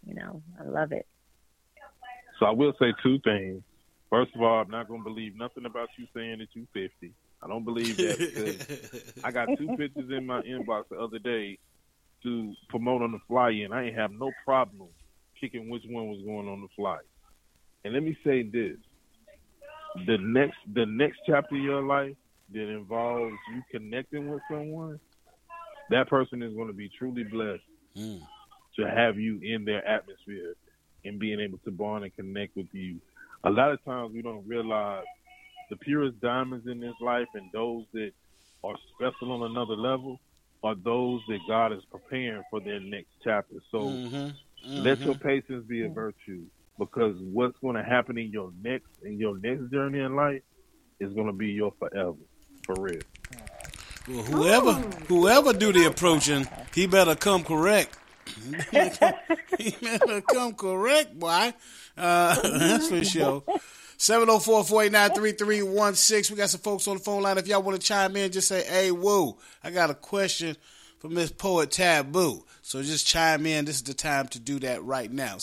[0.06, 1.06] You know, I love it.
[2.38, 3.62] So I will say two things.
[4.10, 7.12] First of all, I'm not gonna believe nothing about you saying that you 50.
[7.42, 8.90] I don't believe that because
[9.22, 11.58] I got two pictures in my inbox the other day
[12.22, 14.88] to promote on the fly, and I ain't have no problem
[15.40, 16.98] picking which one was going on the fly.
[17.84, 18.76] And let me say this:
[20.06, 22.14] the next the next chapter of your life
[22.52, 25.00] that involves you connecting with someone,
[25.90, 27.62] that person is going to be truly blessed
[27.96, 28.20] Mm.
[28.76, 30.54] To have you in their atmosphere
[31.04, 33.00] and being able to bond and connect with you.
[33.44, 35.04] A lot of times we don't realize
[35.70, 38.10] the purest diamonds in this life and those that
[38.62, 40.18] are special on another level
[40.62, 43.56] are those that God is preparing for their next chapter.
[43.70, 43.98] So
[44.64, 44.82] Mm-hmm.
[44.84, 46.44] let your patience be a virtue
[46.78, 50.42] because what's going to happen in your next in your next journey in life
[51.00, 52.16] is going to be your forever
[52.64, 53.00] for real.
[54.08, 54.72] Well, whoever
[55.08, 57.96] whoever do the approaching, he better come correct.
[59.58, 61.52] He better come correct, boy.
[61.96, 63.42] Uh, that's for sure.
[63.98, 66.30] 704-489-3316.
[66.30, 67.38] We got some folks on the phone line.
[67.38, 70.56] If y'all want to chime in, just say, hey, woo, I got a question
[70.98, 72.44] for Miss Poet Tabu.
[72.62, 73.64] So just chime in.
[73.64, 75.36] This is the time to do that right now.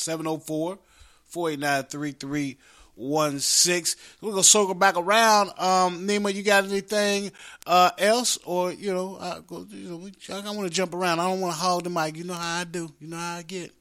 [3.01, 3.95] 704-489-3316.
[4.21, 5.49] We're going to circle back around.
[5.57, 7.31] Um, Nima, you got anything
[7.65, 8.37] uh, else?
[8.45, 11.19] Or, you know, I, go, you know I want to jump around.
[11.19, 12.17] I don't want to hog the mic.
[12.17, 12.89] You know how I do.
[12.99, 13.71] You know how I get.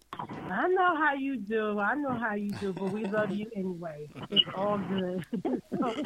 [0.51, 1.79] I know how you do.
[1.79, 4.09] I know how you do, but we love you anyway.
[4.31, 5.25] It's all good.
[5.79, 6.03] so,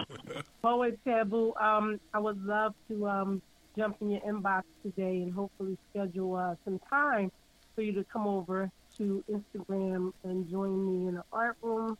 [0.63, 3.43] Poet Tabu, um, I would love to um,
[3.77, 7.33] jump in your inbox today and hopefully schedule uh, some time
[7.75, 11.99] for you to come over to Instagram and join me in the art room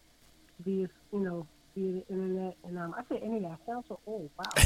[0.65, 1.47] via, you know,
[1.77, 2.57] via the internet.
[2.65, 4.31] And um, I say internet, I sound so old.
[4.39, 4.63] Wow.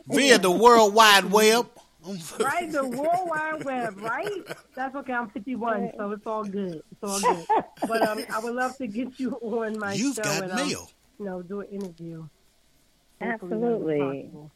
[0.08, 1.68] Via the World Wide Web.
[2.40, 4.46] right, the World Wide Web, right?
[4.74, 5.12] That's okay.
[5.12, 6.82] I'm 51, so it's all good.
[6.92, 7.46] It's all good.
[7.86, 10.56] But um, I would love to get you on my You've show got and um,
[10.68, 10.90] mail.
[11.18, 12.26] you know, do an interview.
[13.20, 13.98] Absolutely.
[13.98, 14.50] possible.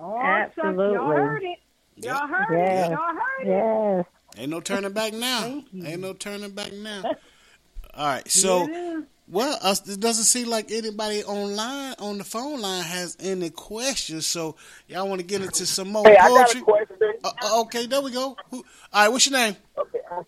[0.00, 0.94] Oh, Absolutely.
[0.94, 1.58] Y'all heard it.
[1.96, 2.88] Y'all heard Yes.
[2.88, 2.90] it.
[2.90, 3.46] Y'all heard it.
[3.46, 4.06] Yes.
[4.38, 5.40] Ain't no turning back now.
[5.42, 5.86] Thank you.
[5.86, 7.02] Ain't no turning back now.
[7.94, 9.04] All right, so Here it is.
[9.28, 14.26] Well, uh, it doesn't seem like anybody online on the phone line has any questions.
[14.26, 14.56] So
[14.88, 16.60] y'all want to get into some more Hey, I got poetry?
[16.60, 16.96] a question.
[17.24, 18.36] Uh, uh, okay, there we go.
[18.50, 18.58] Who,
[18.92, 19.56] all right, what's your name?
[19.78, 20.24] Okay, I'm,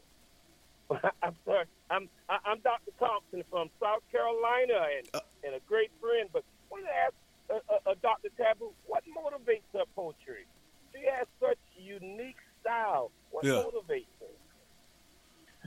[1.22, 1.64] I'm sorry.
[1.90, 2.92] I'm I- I'm Dr.
[2.98, 5.20] Thompson from South Carolina and Uh.
[5.44, 6.28] and a great friend.
[6.32, 7.12] But I wanted to ask
[7.50, 8.28] uh, uh, uh, Dr.
[8.38, 10.46] Tabu, what motivates her poetry?
[10.94, 13.10] She has such unique style.
[13.32, 13.64] What Yeah.
[13.64, 14.26] motivates her?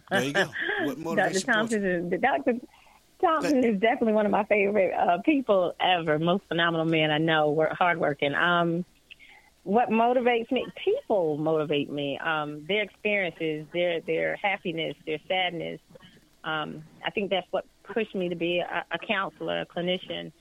[0.09, 0.49] There you go.
[0.85, 1.29] What Dr.
[1.29, 2.53] motivates your Thompson is Dr.
[3.21, 6.19] Thompson is definitely one of my favorite uh, people ever.
[6.19, 7.51] Most phenomenal man I know.
[7.51, 8.35] Work hardworking.
[8.35, 8.85] Um,
[9.63, 10.65] what motivates me?
[10.83, 12.17] People motivate me.
[12.19, 15.79] Um, their experiences, their their happiness, their sadness.
[16.43, 20.31] Um, I think that's what pushed me to be a, a counselor, a clinician,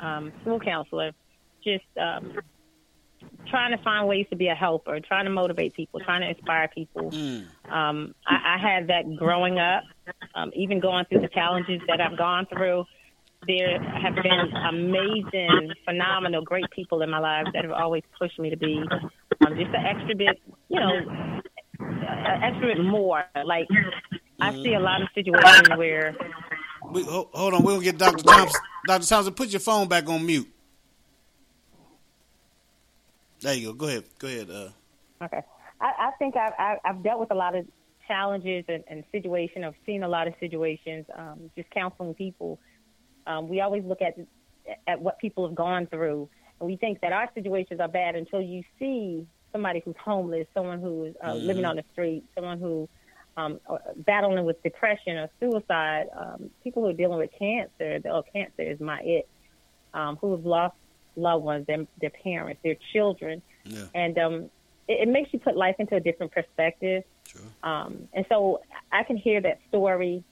[0.00, 1.12] um, school counselor.
[1.62, 2.38] Just um,
[3.50, 6.68] trying to find ways to be a helper, trying to motivate people, trying to inspire
[6.68, 7.10] people.
[7.10, 7.46] Mm.
[7.70, 9.84] Um, I, I had that growing up,
[10.34, 12.84] um, even going through the challenges that I've gone through.
[13.46, 18.50] There have been amazing, phenomenal, great people in my life that have always pushed me
[18.50, 18.82] to be
[19.46, 20.38] um, just an extra bit,
[20.68, 20.92] you know,
[21.80, 23.24] an extra bit more.
[23.44, 23.66] Like
[24.40, 26.14] I see a lot of situations where
[26.92, 28.22] We, ho- hold on, we'll get Dr.
[28.22, 28.60] Thompson.
[28.86, 29.06] Dr.
[29.06, 30.48] Thompson, put your phone back on mute.
[33.40, 33.72] There you go.
[33.74, 34.04] Go ahead.
[34.18, 34.50] Go ahead.
[34.50, 34.68] Uh,
[35.22, 35.42] Okay.
[35.82, 37.66] I, I think I've, I- I've dealt with a lot of
[38.08, 39.64] challenges and, and situations.
[39.66, 42.58] I've seen a lot of situations, um, just counseling people.
[43.26, 44.14] Um, we always look at
[44.86, 46.28] at what people have gone through,
[46.60, 50.80] and we think that our situations are bad until you see somebody who's homeless, someone
[50.80, 51.46] who's uh, Mhm.
[51.46, 52.88] living on the street, someone who
[53.36, 53.58] um,
[53.96, 58.00] battling with depression or suicide, um, people who are dealing with cancer.
[58.10, 59.28] Oh, cancer is my it.
[59.94, 60.76] Um, who have lost
[61.20, 63.84] loved ones, their, their parents, their children yeah.
[63.94, 64.34] and um,
[64.88, 67.04] it, it makes you put life into a different perspective.
[67.62, 70.24] Um, and so I can hear that story,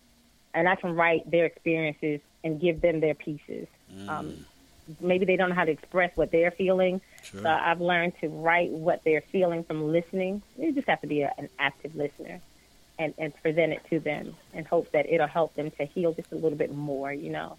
[0.55, 3.69] and I can write their experiences and give them their pieces.
[4.09, 4.47] Um,
[5.01, 7.43] maybe they don't know how to express what they're feeling, Sure.
[7.43, 10.43] so I've learned to write what they're feeling from listening.
[10.57, 12.41] You just have to be a, an active listener.
[13.01, 16.33] And, and present it to them and hope that it'll help them to heal just
[16.33, 17.57] a little bit more, you know.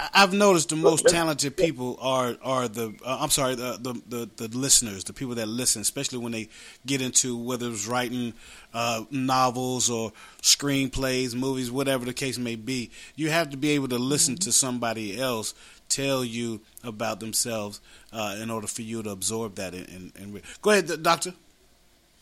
[0.00, 4.48] I've noticed the most talented people are are the uh, I'm sorry the, the the
[4.48, 6.48] the listeners, the people that listen, especially when they
[6.86, 8.32] get into whether it's writing
[8.74, 10.12] uh, novels or
[10.42, 12.90] screenplays, movies, whatever the case may be.
[13.16, 15.54] You have to be able to listen to somebody else
[15.88, 17.80] tell you about themselves
[18.12, 19.74] uh, in order for you to absorb that.
[19.74, 21.34] And, and, and re- go ahead, doctor.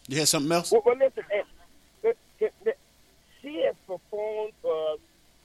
[0.09, 0.73] You had something else?
[0.73, 1.43] Well, well listen, eh,
[2.05, 2.73] eh, eh,
[3.41, 4.97] she has performed for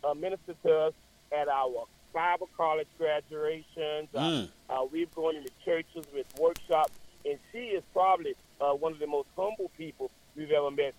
[0.03, 0.93] uh, ministered to us
[1.31, 1.85] at our
[2.15, 4.07] Bible college graduations.
[4.15, 4.49] Uh, Mm.
[4.69, 6.93] uh, we've gone into churches with workshops,
[7.25, 10.95] and she is probably uh, one of the most humble people we've ever met.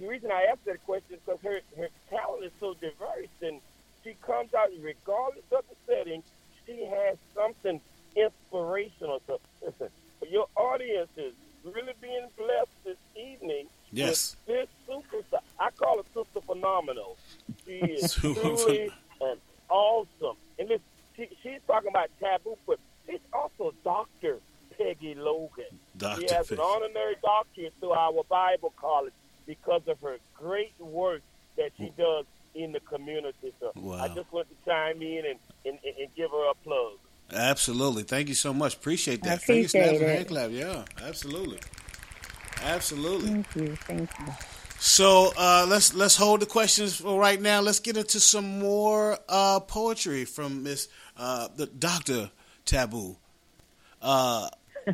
[0.00, 3.60] The reason I asked that question is because her, her talent is so diverse, and
[4.04, 6.22] she comes out regardless of the setting.
[6.64, 7.80] she has something
[8.14, 9.20] inspirational.
[9.26, 9.88] So listen,
[10.20, 11.34] for your audience is
[11.64, 13.66] really being blessed this evening.
[13.92, 14.36] Yes.
[14.46, 17.16] This superstar, I call her Sister Phenomenal.
[17.66, 18.90] She is truly
[19.20, 20.36] and awesome.
[20.58, 20.80] And this,
[21.16, 24.38] she, she's talking about Tabu, but she's also Doctor
[24.76, 25.64] Peggy Logan.
[25.96, 26.20] Dr.
[26.28, 26.60] She has Peggy.
[26.60, 29.12] an honorary doctorate through our Bible college
[29.46, 31.22] because of her great work
[31.56, 33.52] that she does in the community.
[33.60, 36.92] So I just want to chime in and, and, and and give her a plug.
[37.32, 38.04] Absolutely.
[38.04, 38.76] Thank you so much.
[38.76, 39.32] Appreciate that.
[39.32, 40.50] I Finger snaps appreciate and hand clap.
[40.50, 41.58] Yeah, absolutely.
[42.62, 43.28] Absolutely.
[43.28, 43.76] Thank you.
[43.76, 44.32] Thank you.
[44.78, 47.60] So uh, let's let's hold the questions for right now.
[47.60, 52.30] Let's get into some more uh, poetry from Miss uh, the Doctor
[52.64, 53.16] Tabu,
[54.02, 54.48] uh,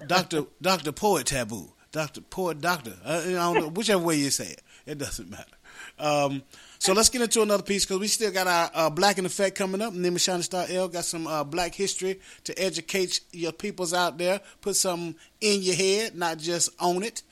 [0.07, 2.95] Doctor Doctor Poet Tabu, Doctor Poet Doctor.
[3.05, 4.63] Uh, know whichever way you say it.
[4.87, 5.57] It doesn't matter.
[5.99, 6.43] Um,
[6.79, 9.57] so let's get into another piece because we still got our uh, Black in Effect
[9.57, 9.93] coming up.
[9.93, 10.89] Name is Shining Star L.
[10.89, 14.41] Got some uh, Black history to educate your peoples out there.
[14.61, 17.23] Put something in your head, not just own it.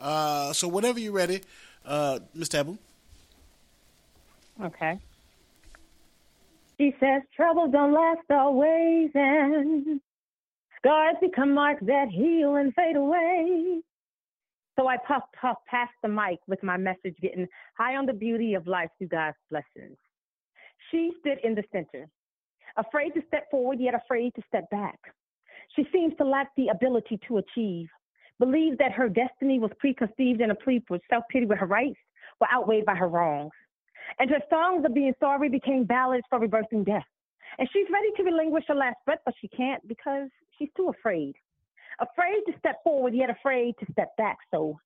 [0.00, 1.40] Uh, so whenever you're ready,
[1.88, 2.78] uh, Miss Tabu.
[4.62, 4.98] Okay.
[6.78, 10.00] She says trouble don't last always, and
[10.76, 13.80] scars become marks that heal and fade away.
[14.78, 18.54] So I puff puff past the mic with my message getting high on the beauty
[18.54, 19.96] of life through God's blessings.
[20.92, 22.08] She stood in the center,
[22.76, 24.98] afraid to step forward, yet afraid to step back.
[25.74, 27.88] She seems to lack the ability to achieve,
[28.38, 31.98] believed that her destiny was preconceived and a plea for self pity with her rights
[32.40, 33.52] were outweighed by her wrongs.
[34.18, 37.04] And her songs of being sorry became ballads for reversing death.
[37.58, 40.28] And she's ready to relinquish her last breath, but she can't because
[40.58, 41.34] she's too afraid.
[42.00, 44.38] Afraid to step forward, yet afraid to step back.
[44.50, 44.78] So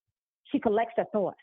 [0.50, 1.38] she collects her thoughts.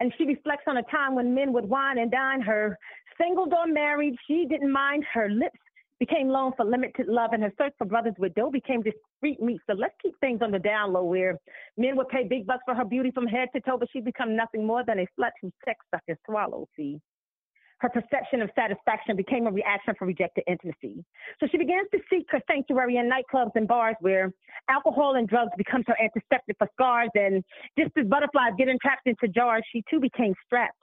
[0.00, 2.78] And she reflects on a time when men would wine and dine her.
[3.20, 5.04] Single or married, she didn't mind.
[5.12, 5.58] Her lips
[5.98, 9.60] became loan for limited love, and her search for brothers with dough became discreet meat.
[9.68, 11.38] So let's keep things on the down low where
[11.76, 14.36] men would pay big bucks for her beauty from head to toe, but she'd become
[14.36, 16.66] nothing more than a slut whose sex suck and swallow.
[16.76, 17.00] See,
[17.78, 21.04] her perception of satisfaction became a reaction for rejected intimacy.
[21.40, 24.32] So she begins to seek her sanctuary in nightclubs and bars where
[24.68, 27.10] alcohol and drugs becomes her antiseptic for scars.
[27.14, 27.44] And
[27.78, 30.74] just as butterflies get entrapped into jars, she too became strapped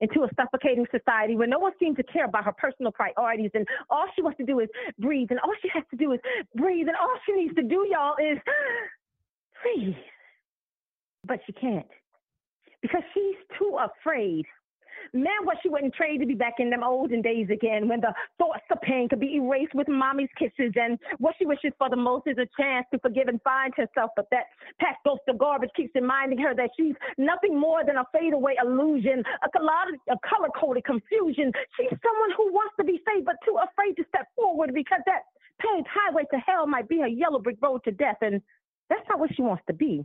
[0.00, 3.50] into a suffocating society where no one seems to care about her personal priorities.
[3.54, 4.68] And all she wants to do is
[4.98, 5.28] breathe.
[5.30, 6.20] And all she has to do is
[6.54, 6.88] breathe.
[6.88, 8.38] And all she needs to do y'all is
[9.62, 9.94] breathe.
[11.26, 11.86] But she can't
[12.82, 14.44] because she's too afraid
[15.12, 18.12] Man, what she wouldn't trade to be back in them olden days again when the
[18.38, 20.72] thoughts of pain could be erased with mommy's kisses.
[20.76, 24.10] And what she wishes for the most is a chance to forgive and find herself.
[24.16, 24.46] But that
[24.80, 29.22] past ghost of garbage keeps reminding her that she's nothing more than a fadeaway illusion,
[29.44, 29.72] a, color,
[30.10, 31.52] a color coded confusion.
[31.76, 35.22] She's someone who wants to be saved, but too afraid to step forward because that
[35.60, 38.18] paved highway to hell might be her yellow brick road to death.
[38.20, 38.42] And
[38.88, 40.04] that's not what she wants to be.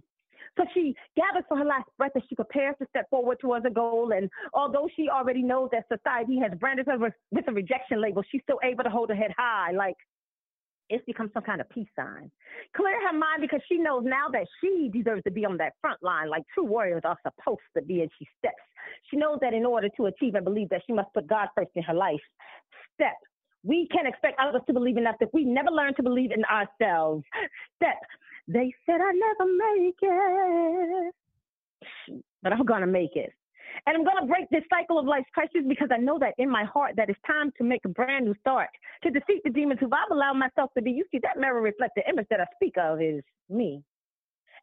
[0.58, 3.70] So she gathers for her last breath as she prepares to step forward towards a
[3.70, 4.12] goal.
[4.12, 7.14] And although she already knows that society has branded her with,
[7.48, 9.96] a rejection label, she's still able to hold her head high, like
[10.90, 12.30] it's become some kind of peace sign.
[12.76, 16.04] Clear her mind because she knows now that she deserves to be on that front
[16.04, 18.02] line like true warriors are supposed to be.
[18.02, 18.56] And she steps.
[19.10, 21.72] She knows that in order to achieve and believe that she must put God first
[21.76, 22.20] in her life.
[22.96, 23.16] Step.
[23.64, 26.44] We can't expect others to believe in us if we never learn to believe in
[26.46, 27.24] ourselves.
[27.76, 28.00] Step.
[28.48, 31.16] They said I never make it,
[32.42, 33.34] but I'm gonna make it.
[33.86, 36.66] And I'm gonna break this cycle of life's crisis because I know that in my
[36.66, 38.70] heart that it's time to make a brand new start,
[39.04, 40.92] to defeat the demons who I've allowed myself to be.
[40.92, 43.84] You see, that mirror reflects the image that I speak of is me.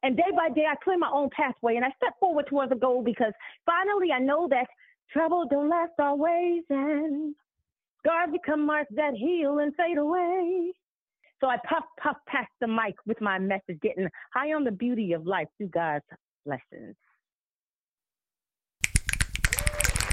[0.02, 2.76] And day by day, I clear my own pathway and I step forward towards a
[2.76, 3.32] goal because
[3.66, 4.66] finally I know that
[5.12, 7.34] trouble don't last always and
[7.98, 10.72] scars become marks that heal and fade away.
[11.40, 15.12] So I puff, puff past the mic with my message, getting high on the beauty
[15.12, 16.04] of life through God's
[16.44, 16.96] blessings.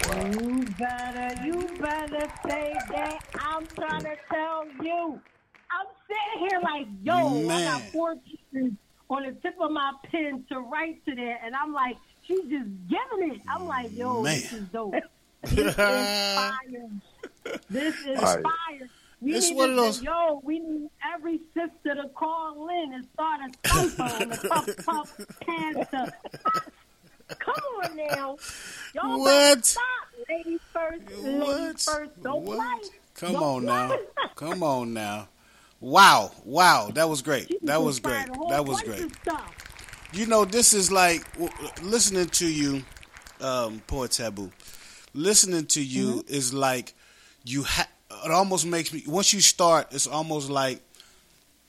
[0.07, 3.19] You better, you better say that.
[3.39, 5.19] I'm trying to tell you.
[5.71, 8.73] I'm sitting here like, yo, I got four pieces
[9.09, 12.69] on the tip of my pen to write to there, and I'm like, she's just
[12.87, 13.41] giving it.
[13.49, 14.93] I'm like, yo, this is dope.
[15.45, 16.89] This is fire.
[17.69, 18.43] This is Right.
[18.43, 18.89] fire.
[19.21, 22.67] We It's need one to of those- say, yo, we need every sister to call
[22.69, 26.13] in and start a cipher on the puff puff panther.
[27.39, 28.37] Come on now.
[28.93, 29.25] Y'all What?
[29.29, 29.83] better stop.
[30.29, 31.79] Ladies first, ladies What?
[31.81, 32.23] first.
[32.23, 32.57] Don't play.
[33.15, 33.97] Come Don't on now.
[34.35, 35.27] Come on now.
[35.79, 36.31] Wow.
[36.43, 36.91] Wow.
[36.93, 37.47] That was great.
[37.47, 38.27] She That was great.
[38.49, 39.11] That was great.
[40.13, 41.25] You know, this is like
[41.81, 42.83] listening to you,
[43.41, 44.51] um, Poet Tabu.
[45.13, 46.33] Listening to you Mm-hmm.
[46.33, 46.93] is like
[47.45, 47.87] you ha-
[48.23, 50.81] it almost makes me once you start, it's almost like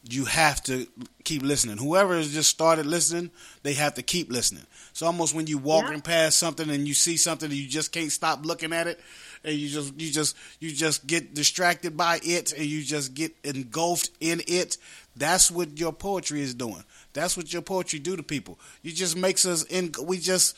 [0.09, 0.87] you have to
[1.25, 1.77] keep listening.
[1.79, 3.31] Whoever has just started listening,
[3.63, 4.65] they have to keep listening.
[4.91, 8.13] It's almost when you walking past something and you see something and you just can't
[8.13, 9.01] stop looking at it,
[9.45, 13.35] and you just you just you just get distracted by it and you just get
[13.45, 14.79] engulfed in it.
[15.17, 16.85] That's what your poetry is doing.
[17.13, 18.59] That's what your poetry do to people.
[18.83, 19.93] You just makes us in.
[20.03, 20.57] We just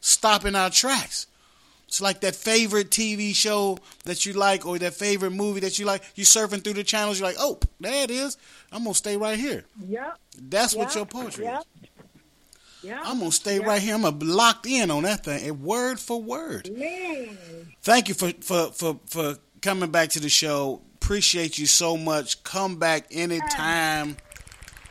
[0.00, 1.26] stop in our tracks.
[1.86, 5.84] It's like that favorite TV show that you like or that favorite movie that you
[5.84, 6.02] like.
[6.16, 8.36] You surfing through the channels, you're like, oh, there it is.
[8.72, 9.64] I'm gonna stay right here.
[9.86, 10.18] Yep.
[10.48, 11.60] That's what your poetry Yep.
[11.60, 11.88] is.
[12.82, 12.98] Yep.
[13.04, 13.66] I'm gonna stay Yep.
[13.66, 13.94] right here.
[13.94, 16.70] I'm locked in on that thing, and word for word.
[16.76, 17.38] Man.
[17.82, 20.82] Thank you for for for for coming back to the show.
[20.96, 22.42] Appreciate you so much.
[22.44, 24.16] Come back anytime.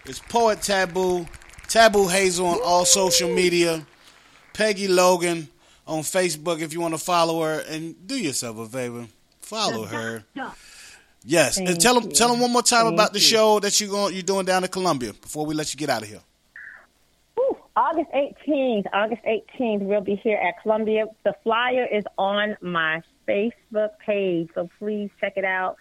[0.05, 1.25] It's Poet Tabu,
[1.67, 3.85] Tabu Hazel on all social media.
[4.53, 5.49] Peggy Logan
[5.87, 9.07] on Facebook if you want to follow her and do yourself a favor.
[9.41, 10.23] Follow her.
[11.25, 12.15] Yes, and tell them you.
[12.15, 13.25] tell them one more time Thank about the you.
[13.25, 16.01] show that you going you're doing down in Columbia before we let you get out
[16.01, 16.19] of here.
[17.35, 21.05] Whew, August 18th, August 18th, we'll be here at Columbia.
[21.23, 25.77] The flyer is on my Facebook page, so please check it out.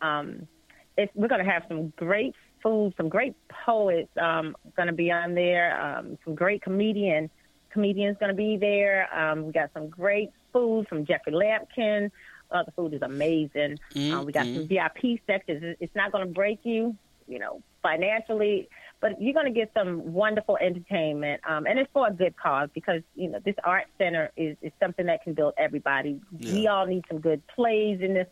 [0.00, 0.48] Um,
[0.96, 5.12] it's, we're going to have some great food, some great poets um, going to be
[5.12, 7.30] on there, um, some great comedian
[7.80, 9.06] comedians going to be there.
[9.14, 12.10] Um, we got some great food from Jeffrey Lampkin.
[12.50, 13.78] Uh, the food is amazing.
[13.94, 15.62] Uh, we got some VIP sections.
[15.62, 16.96] It's- not going to break you,
[17.28, 18.68] you know, financially,
[19.00, 21.42] but you're going to get some wonderful entertainment.
[21.46, 24.72] Um, and it's for a good cause because, you know, this art center is, is
[24.80, 26.18] something that can build everybody.
[26.40, 28.28] We all need some good plays in this.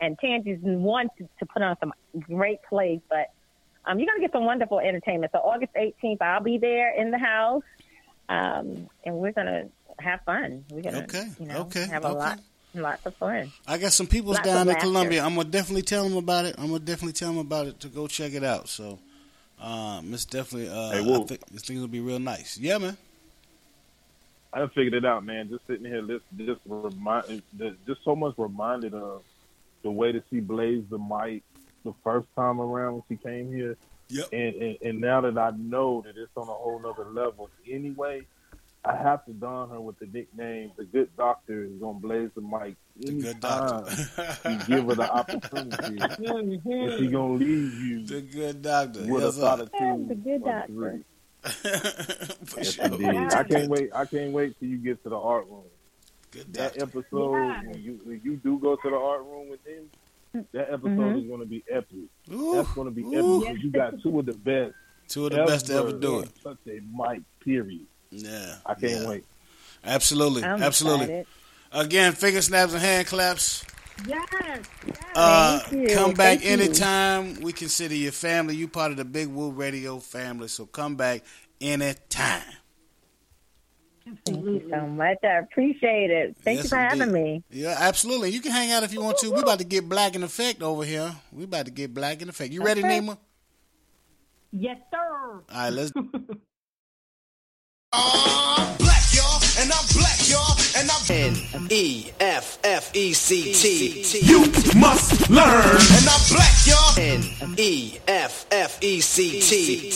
[0.00, 3.32] And Tangi's one to, to put on some great plays, but
[3.86, 5.32] um, you're going to get some wonderful entertainment.
[5.32, 7.62] So August 18th, I'll be there in the house,
[8.28, 9.68] um, and we're going to
[9.98, 10.64] have fun.
[10.70, 12.18] We're going to, Okay, you know, okay, have a okay.
[12.18, 12.40] lot,
[12.74, 13.52] lots of fun.
[13.66, 14.80] I got some people Lots down in laughter.
[14.86, 15.22] Columbia.
[15.24, 16.56] I'm gonna definitely tell them about it.
[16.58, 18.68] I'm gonna definitely tell them about it to go check it out.
[18.68, 18.98] So,
[19.60, 20.68] um, it's definitely.
[20.68, 22.58] Uh, Hey, I think this thing will be real nice.
[22.58, 22.96] Yeah, man.
[24.52, 25.48] I done figured it out, man.
[25.48, 27.42] Just sitting here, listening, just remind,
[27.86, 29.22] just so much reminded of
[29.82, 31.42] the way that she blazed the mic
[31.84, 33.76] the first time around when she came here.
[34.08, 34.28] Yep.
[34.32, 38.26] And, and and now that I know that it's on a whole other level anyway,
[38.84, 40.72] I have to don her with the nickname.
[40.76, 43.86] The good doctor is gonna blaze the mic good anytime
[44.44, 45.98] you give her the opportunity.
[46.18, 49.00] and she gonna leave you The good doctor.
[49.06, 49.40] with Yes, a sir.
[49.40, 50.08] solitude.
[50.08, 50.72] The good doctor.
[50.72, 51.04] three.
[52.44, 52.84] For Yes, sure.
[52.86, 53.32] indeed.
[53.32, 53.90] I can't wait.
[53.94, 55.64] I can't wait till you get to the art room.
[56.30, 56.98] Good that doctor.
[56.98, 57.62] episode Yeah.
[57.64, 59.90] when you when you do go to the art room with them,
[60.52, 61.22] that episode Mhm.
[61.22, 62.08] is going to be epic.
[62.32, 62.56] Ooh.
[62.56, 63.42] That's going to be Ooh.
[63.44, 63.54] epic.
[63.56, 64.74] 'cause You got two of the best.
[65.08, 66.30] Two of the best to ever do in it.
[66.42, 67.22] Such a mic.
[67.40, 67.86] Period.
[68.10, 68.56] Yeah.
[68.66, 69.08] I can't yeah.
[69.08, 69.24] wait.
[69.84, 70.42] Absolutely.
[70.44, 71.04] I'm Absolutely.
[71.04, 71.26] excited.
[71.72, 73.64] Again, finger snaps and hand claps.
[74.08, 74.26] Yes.
[74.32, 74.64] yes.
[75.14, 75.94] Uh, Thank you.
[75.94, 76.50] come back Thank you.
[76.50, 77.34] anytime.
[77.42, 78.56] We consider you family.
[78.56, 80.48] You part of the Big Woo Radio family.
[80.48, 81.22] So come back
[81.60, 82.42] anytime.
[84.26, 85.16] Thank you so much.
[85.24, 86.36] I appreciate it.
[86.42, 87.42] Thank Yes, you for having me.
[87.50, 88.30] Yeah, absolutely.
[88.30, 89.30] You can hang out if you want to.
[89.30, 91.14] We about to get black in effect over here.
[91.32, 92.52] We about to get black in effect.
[92.52, 93.00] You ready, Okay.
[93.00, 93.16] Nima?
[94.52, 94.98] Yes, sir.
[94.98, 95.90] All right, let's.
[97.96, 103.52] I'm black, y'all, and I'm black, y'all, and I'm N E F F E C
[103.54, 104.20] T.
[104.20, 104.40] You
[104.78, 106.98] must learn, and I'm black, y'all.
[106.98, 109.90] N E F F E C T.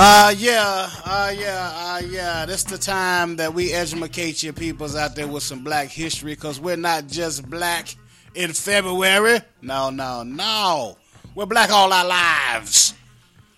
[0.00, 2.46] Uh yeah, uh yeah, uh yeah.
[2.46, 6.60] This the time that we educate your peoples out there with some black history because
[6.60, 7.96] we're not just black
[8.36, 9.40] in February.
[9.60, 10.96] No, no, no.
[11.34, 12.94] We're black all our lives.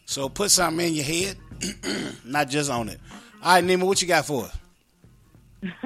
[0.07, 1.37] So put something in your head,
[2.25, 3.01] not just on it.
[3.43, 4.57] All right, Nima, what you got for us?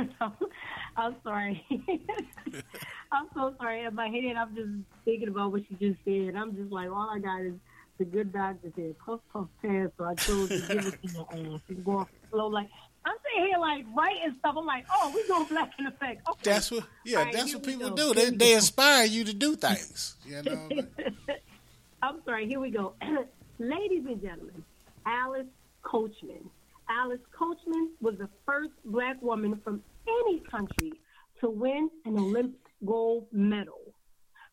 [0.96, 1.66] I'm sorry.
[3.10, 3.82] I'm so sorry.
[3.82, 4.70] In my head, I'm just
[5.04, 6.36] thinking about what you just said.
[6.36, 7.54] I'm just like, all I got is
[7.98, 9.88] the good doctor said, puff, puff, pass.
[9.96, 11.60] So I chose to give it to your ass.
[11.68, 12.48] She's going slow.
[12.48, 12.68] Like,
[13.04, 14.56] I'm sitting here, like, writing stuff.
[14.58, 16.28] I'm like, oh, we going black in effect.
[16.28, 16.40] Okay.
[16.42, 18.12] That's what, yeah, right, that's what people go.
[18.12, 18.14] do.
[18.14, 20.16] They, they inspire you to do things.
[20.26, 20.68] You know.
[22.02, 22.46] I'm sorry.
[22.48, 22.94] Here we go.
[23.58, 24.64] Ladies and gentlemen,
[25.06, 25.46] Alice
[25.82, 26.50] Coachman.
[26.90, 30.92] Alice Coachman was the first black woman from any country
[31.40, 33.80] to win an Olympic gold medal.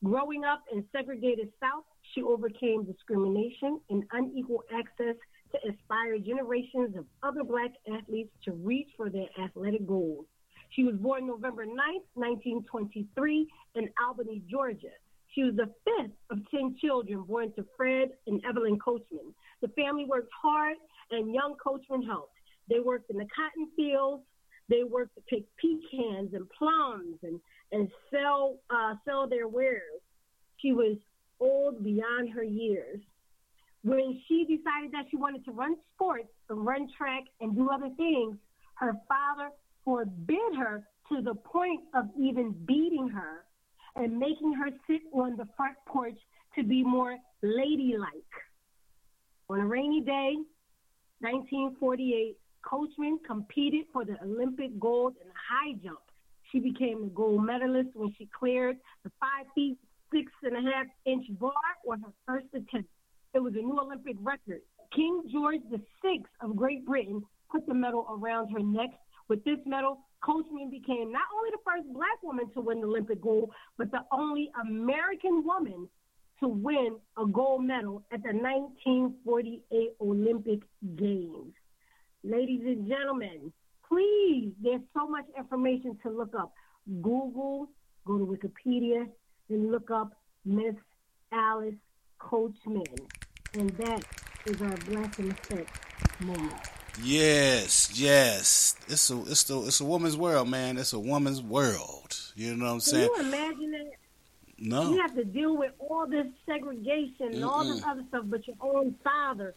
[0.03, 1.83] Growing up in segregated South,
[2.13, 5.15] she overcame discrimination and unequal access
[5.51, 10.25] to inspire generations of other black athletes to reach for their athletic goals.
[10.69, 14.95] She was born November 9th, 1923, in Albany, Georgia.
[15.33, 19.33] She was the fifth of 10 children born to Fred and Evelyn Coachman.
[19.61, 20.77] The family worked hard,
[21.11, 22.33] and young Coachman helped.
[22.69, 24.23] They worked in the cotton fields,
[24.71, 27.39] they worked to pick pecans and plums and
[27.73, 30.01] and sell uh, sell their wares.
[30.57, 30.97] She was
[31.41, 32.99] old beyond her years.
[33.83, 37.89] When she decided that she wanted to run sports, and run track, and do other
[37.97, 38.37] things,
[38.75, 39.49] her father
[39.83, 43.45] forbid her to the point of even beating her
[43.95, 46.17] and making her sit on the front porch
[46.55, 48.13] to be more ladylike.
[49.49, 50.35] On a rainy day,
[51.19, 55.99] 1948, Coachman competed for the Olympic gold in the high jump.
[56.51, 59.77] She became the gold medalist when she cleared the five feet
[60.13, 61.51] six and a half inch bar
[61.89, 62.89] on her first attempt.
[63.33, 64.61] It was a new Olympic record.
[64.93, 68.89] King George VI of Great Britain put the medal around her neck.
[69.29, 73.21] With this medal, Coachman became not only the first black woman to win the Olympic
[73.21, 75.87] gold, but the only American woman
[76.41, 80.59] to win a gold medal at the 1948 Olympic
[80.95, 81.53] Games.
[82.23, 83.53] Ladies and gentlemen,
[83.87, 86.53] please, there's so much information to look up.
[87.01, 87.69] Google,
[88.05, 89.07] go to Wikipedia,
[89.51, 90.13] and look up
[90.45, 90.75] Miss
[91.31, 91.75] Alice
[92.19, 92.83] Coachman.
[93.53, 94.03] And that
[94.45, 95.69] is our blessing effect
[96.21, 96.53] moment.
[97.03, 98.75] Yes, yes.
[98.87, 100.77] It's a it's a it's a woman's world, man.
[100.77, 102.17] It's a woman's world.
[102.35, 103.09] You know what I'm saying?
[103.15, 103.91] Can you imagine that?
[104.57, 104.91] No.
[104.93, 108.55] You have to deal with all this segregation and all this other stuff, but your
[108.61, 109.55] own father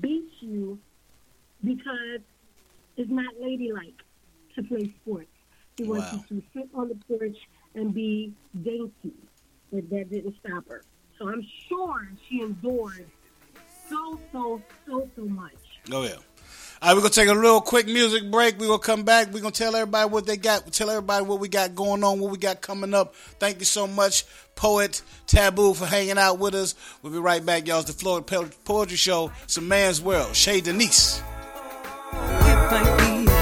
[0.00, 0.78] beats you
[1.62, 2.20] because
[2.96, 4.02] it's not ladylike
[4.54, 5.28] to play sports.
[5.76, 6.24] He wants Wow.
[6.30, 7.36] you to sit on the porch
[7.74, 8.32] and be
[8.62, 9.14] dainty,
[9.74, 10.82] but that didn't stop her.
[11.18, 13.06] So I'm sure she endured
[13.88, 15.52] so, so, so, so much.
[15.92, 16.14] Oh yeah.
[16.82, 18.58] All right, we're gonna take a real quick music break.
[18.58, 19.32] We're gonna come back.
[19.32, 20.70] We're gonna tell everybody what they got.
[20.72, 23.14] Tell everybody what we got going on, what we got coming up.
[23.14, 26.74] Thank you so much, Poet Tabu, for hanging out with us.
[27.02, 27.80] We'll be right back, y'all.
[27.80, 29.32] It's the Floetic Poetry Show.
[29.44, 30.36] It's a man's world.
[30.36, 31.20] Shay Denise.
[32.12, 33.33] How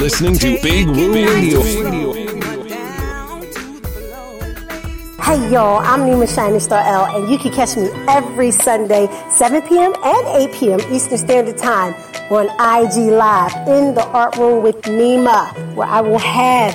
[0.00, 1.60] listening to Big Woo Radio.
[5.20, 9.60] Hey y'all, I'm Nima Shining Star L, and you can catch me every Sunday, 7
[9.68, 9.92] p.m.
[10.02, 10.80] and 8 p.m.
[10.90, 11.92] Eastern Standard Time
[12.30, 16.74] on IG Live in the Art Room with Nima, where I will have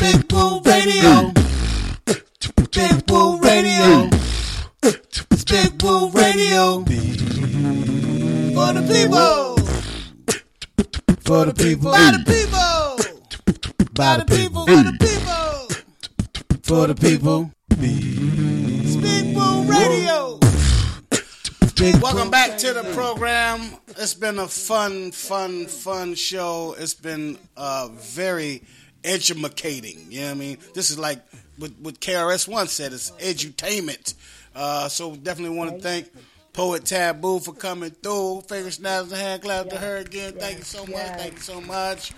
[0.00, 1.32] Big Radio.
[2.06, 2.22] Big
[3.42, 4.08] Radio.
[4.80, 5.82] Big
[6.14, 6.84] Radio.
[8.54, 9.56] For the people.
[11.24, 11.90] For the people.
[11.90, 12.96] By the people.
[13.92, 14.66] By the people.
[14.66, 15.68] For the people.
[16.62, 17.50] For the people.
[17.70, 19.36] It's Big
[19.68, 20.38] Radio.
[22.00, 23.72] Welcome back to the program.
[23.88, 26.76] It's been a fun, fun, fun show.
[26.78, 28.62] It's been uh, very
[29.04, 30.06] educating.
[30.10, 30.58] You know what I mean?
[30.74, 31.20] This is like
[31.58, 32.92] what, what KRS One said.
[32.92, 34.14] It's edutainment.
[34.54, 36.10] Uh, so definitely want to thank
[36.52, 38.42] Poet Tabu for coming through.
[38.42, 40.32] Finger snaps and hand clap to her again.
[40.34, 41.06] Thank you so much.
[41.16, 42.12] Thank you so much.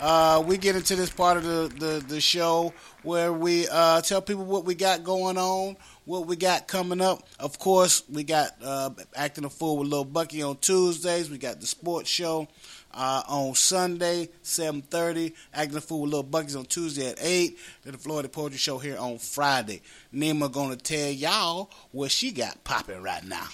[0.00, 2.72] Uh, we get into this part of the, the, the show
[3.02, 7.28] where we uh, tell people what we got going on, what we got coming up.
[7.38, 11.30] Of course, we got uh, Acting a Fool with Lil Bucky on Tuesdays.
[11.30, 12.48] We got the sports show
[12.94, 15.34] uh, on Sunday, 7.30.
[15.52, 17.58] Acting a Fool with Lil Bucky's on Tuesday at 8.
[17.82, 19.82] Then the Floetic Poetry Show here on Friday.
[20.14, 23.48] Nima going to tell y'all what she got popping right now.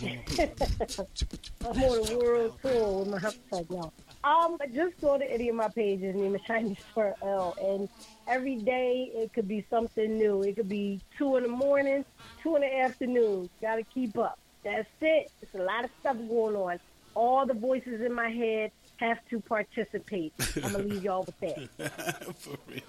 [0.02, 3.92] I'm on a world tour with my hashtag y'all.
[4.24, 7.88] Um, just go to any of my pages, Nima Shining Star L, and
[8.26, 10.42] every day it could be something new.
[10.42, 12.04] It could be two in the morning,
[12.42, 13.48] two in the afternoon.
[13.60, 14.38] Got to keep up.
[14.64, 15.30] That's it.
[15.40, 16.78] It's a lot of stuff going on.
[17.18, 20.32] All the voices in my head have to participate.
[20.62, 22.34] I'm gonna leave y'all with that.
[22.36, 22.80] For real.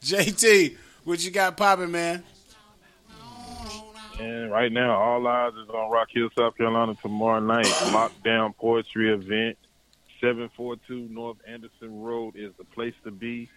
[0.00, 2.22] JT, what you got popping, man?
[4.20, 7.64] And right now, all eyes is on Rock Hill, South Carolina tomorrow night.
[7.90, 9.58] Lockdown poetry event.
[10.20, 13.50] 742 North Anderson Road is the place to be.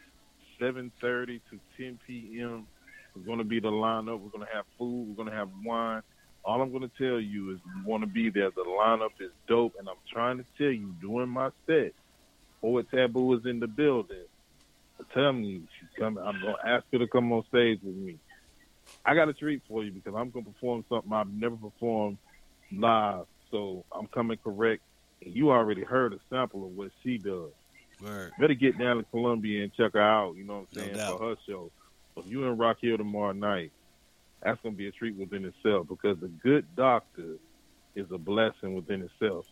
[0.60, 2.66] 7:30 to 10 p.m.
[3.16, 4.20] is going to be the lineup.
[4.20, 5.10] We're going to have food.
[5.10, 6.02] We're going to have wine.
[6.50, 8.50] All I'm going to tell you is you want to be there.
[8.50, 11.94] The lineup is dope, and I'm trying to tell you during my set,
[12.60, 14.26] Poet Tabu is in the building.
[15.14, 16.24] Tell me she's coming.
[16.24, 18.18] I'm going to ask her to come on stage with me.
[19.06, 22.18] I got a treat for you because I'm going to perform something I've never performed
[22.72, 23.28] live.
[23.52, 24.82] So I'm coming correct.
[25.24, 27.52] And you already heard a sample of what she does.
[28.02, 28.32] Word.
[28.40, 30.36] Better get down to Columbia and check her out.
[30.36, 31.20] You know what I'm saying doubt.
[31.20, 31.72] for her show.
[32.18, 33.72] If you in Rock Hill tomorrow night,
[34.42, 37.38] that's gonna be a treat within itself because the good doctor
[37.96, 39.46] is a blessing within itself.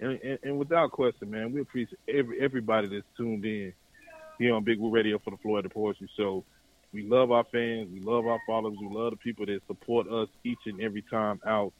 [0.00, 3.72] And, and, and without question, man, we appreciate every everybody that's tuned in
[4.38, 6.44] here on Big Woo Radio for the Floetic Poetry Show.
[6.92, 10.28] We love our fans, we love our followers, we love the people that support us
[10.44, 11.72] each and every time out.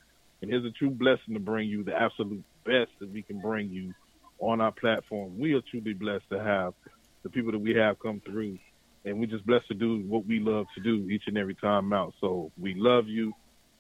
[0.43, 3.71] And it's a true blessing to bring you the absolute best that we can bring
[3.71, 3.95] you
[4.39, 5.39] on our platform.
[5.39, 6.75] We are truly blessed to have
[7.23, 8.59] the people that we have come through,
[9.05, 11.93] and we're just blessed to do what we love to do each and every time
[11.93, 12.15] out.
[12.21, 13.33] So we love you.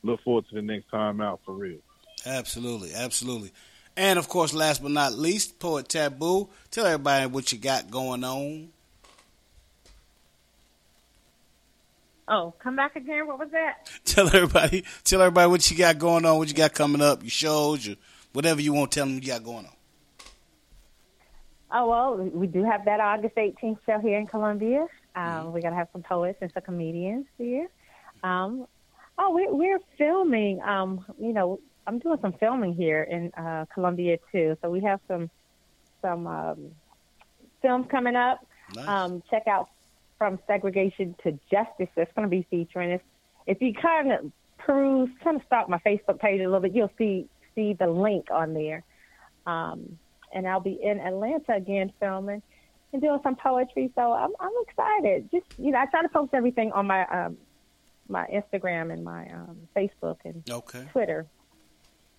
[0.02, 1.78] Look forward to the next time out for real.
[2.26, 3.52] Absolutely, absolutely.
[3.96, 6.48] And of course, last but not least, Poet Tabu.
[6.70, 8.70] Tell everybody what you got going on.
[12.26, 13.26] Oh, come back again.
[13.26, 13.90] What was that?
[14.06, 17.28] Tell everybody, tell everybody what you got going on, what you got coming up, your
[17.28, 17.96] shows, your
[18.32, 18.92] whatever you want.
[18.92, 19.72] to Tell them you got going on.
[21.70, 24.86] Oh well, we do have that August 18th show here in Columbia.
[25.16, 27.68] Um, We're gonna have some poets and some comedians here.
[28.22, 28.66] Um,
[29.18, 30.60] oh, we're, we're filming.
[30.62, 34.56] Um, you know, I'm doing some filming here in uh, Columbia too.
[34.62, 35.30] So we have some
[36.02, 36.70] some um,
[37.62, 38.46] films coming up.
[38.74, 38.88] Nice.
[38.88, 39.68] Um, check out
[40.18, 41.88] from segregation to justice.
[41.96, 43.00] That's going to be featuring us.
[43.46, 46.92] If you kind of peruse, kind of stalk my Facebook page a little bit, you'll
[46.96, 48.82] see see the link on there.
[49.46, 49.98] Um,
[50.32, 52.42] and I'll be in Atlanta again filming
[52.94, 53.90] and doing some poetry.
[53.94, 55.28] So I'm I'm excited.
[55.30, 57.36] Just you know, I try to post everything on my um
[58.08, 60.84] my Instagram and my um Facebook and Okay.
[60.92, 61.26] Twitter.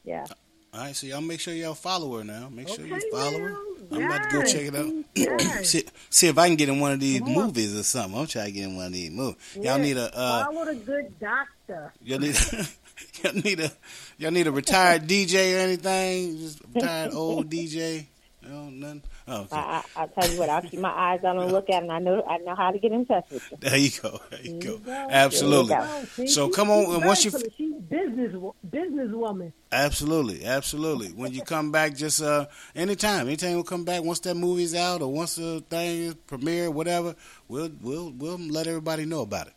[0.04, 0.26] Yeah.
[0.74, 2.50] All right, so y'all make sure y'all follow her now.
[2.52, 3.56] Make sure you Okay, follow her.
[3.94, 4.92] I'm about to go check it out.
[5.16, 5.70] yes.
[5.70, 8.20] see, see if I can get in one of these movies or something.
[8.20, 9.38] I'm trying to get in one of these movies.
[9.56, 11.94] Y'all need a uh, follow the good doctor.
[12.02, 12.36] y'all need
[13.24, 13.72] y'all need a
[14.18, 16.40] y'all need a retired DJ or anything.
[16.40, 18.08] Just retired old DJ.
[18.46, 19.04] No, nothing.
[19.28, 19.56] Oh, okay.
[19.56, 20.50] I, I, I'll tell you what.
[20.50, 22.70] I'll keep my eyes on and look at, it, and I know I know how
[22.72, 23.58] to get in touch with you.
[23.60, 24.20] There you go.
[24.30, 24.78] There you go.
[24.78, 24.92] go.
[25.10, 25.70] Absolutely.
[25.70, 28.34] There you Oh, see, So come on, and once you very- she's business
[28.70, 29.52] businesswoman.
[29.72, 31.08] Absolutely, absolutely.
[31.10, 32.46] When you come back, just uh,
[32.76, 36.70] anytime, anytime you come back, once that movie's out or once the thing is premiere,
[36.70, 37.16] whatever,
[37.48, 39.54] we'll we'll we'll let everybody know about it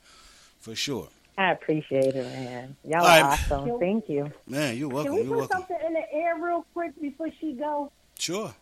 [0.60, 1.08] for sure.
[1.36, 2.76] I appreciate it, man.
[2.84, 3.22] Y'all All are right.
[3.52, 3.78] awesome.
[3.78, 4.32] Thank you.
[4.48, 5.12] Man, you're welcome.
[5.12, 5.66] Can we You're put welcome.
[5.68, 7.92] something in the air real quick before she go?
[8.18, 8.52] Sure.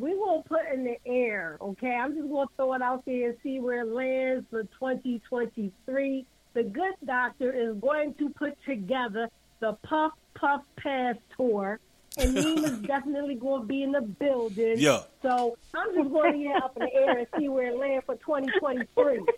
[0.00, 1.90] We will put in the air, okay?
[1.92, 6.26] I'm just going to throw it out there and see where it lands for 2023.
[6.54, 9.28] The Good Doctor is going to put together
[9.60, 11.80] the Puff Puff Pass Tour,
[12.16, 14.74] and Nima's definitely going to be in the building.
[14.78, 15.00] Yeah.
[15.22, 18.04] So I'm just going to get up in the air and see where it lands
[18.06, 18.86] for 2023.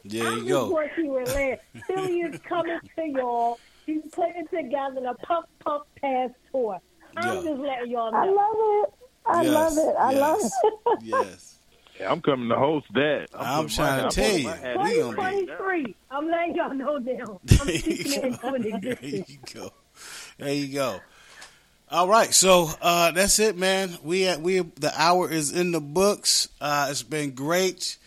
[0.05, 0.69] There I'm you just go.
[0.69, 1.61] going to see where it lands.
[1.87, 3.61] Philly is coming to y'all.
[3.87, 6.79] She's putting together the Puff Puff Pass Tour.
[7.17, 7.51] I'm Yeah.
[7.51, 8.19] just letting y'all know.
[8.19, 8.95] I love it.
[9.31, 9.95] I Yes, love it.
[9.99, 10.75] I love yes, it.
[11.03, 11.57] Yes.
[11.99, 13.27] Yeah, I'm coming to host that.
[13.35, 15.47] I'm putting trying my- to tell I'm you, putting my hat in.
[15.47, 15.97] 2023.
[16.11, 17.41] I'm letting y'all know now.
[17.51, 19.71] I'm speaking it into an There you go.
[20.39, 21.01] There you go.
[21.91, 23.99] All right, so uh, that's it, man.
[24.05, 26.49] We at, we the hour is in the books.
[26.61, 27.99] Uh, it's been great.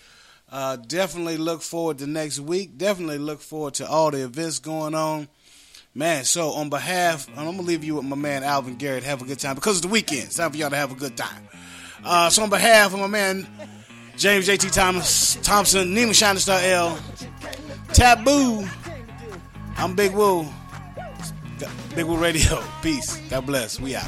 [0.49, 2.78] Uh, definitely look forward to next week.
[2.78, 5.28] Definitely look forward to all the events going on,
[5.93, 6.23] man.
[6.25, 9.03] So on behalf, I'm gonna leave you with my man Alvin Garrett.
[9.03, 10.23] Have a good time because it's the weekend.
[10.25, 11.47] It's time for y'all to have a good time.
[12.03, 13.47] Uh, so on behalf of my man
[14.17, 16.99] James JT Thomas Thompson, Nima Shining Star L,
[17.93, 18.67] Tabu.
[19.77, 20.45] I'm Big Woo.
[21.95, 22.63] Big Woo Radio.
[22.81, 23.17] Peace.
[23.29, 23.79] God bless.
[23.79, 24.05] We out.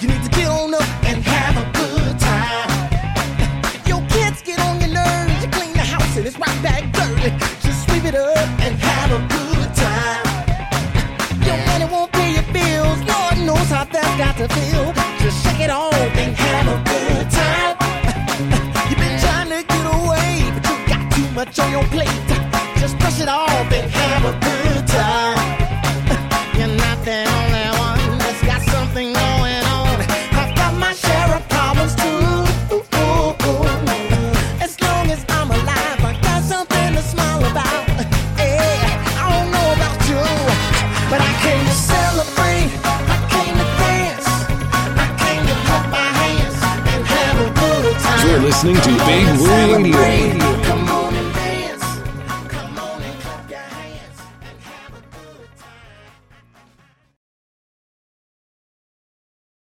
[0.00, 3.86] You need to get on up and have a good time.
[3.86, 7.30] Your kids get on your nerves, you clean the house and it's right back dirty.
[7.60, 9.43] Just sweep it up and have a good
[21.58, 22.08] on your plate.
[22.78, 25.23] Just brush it off and have a good time.
[48.44, 50.63] Listening to Big Woo Radio.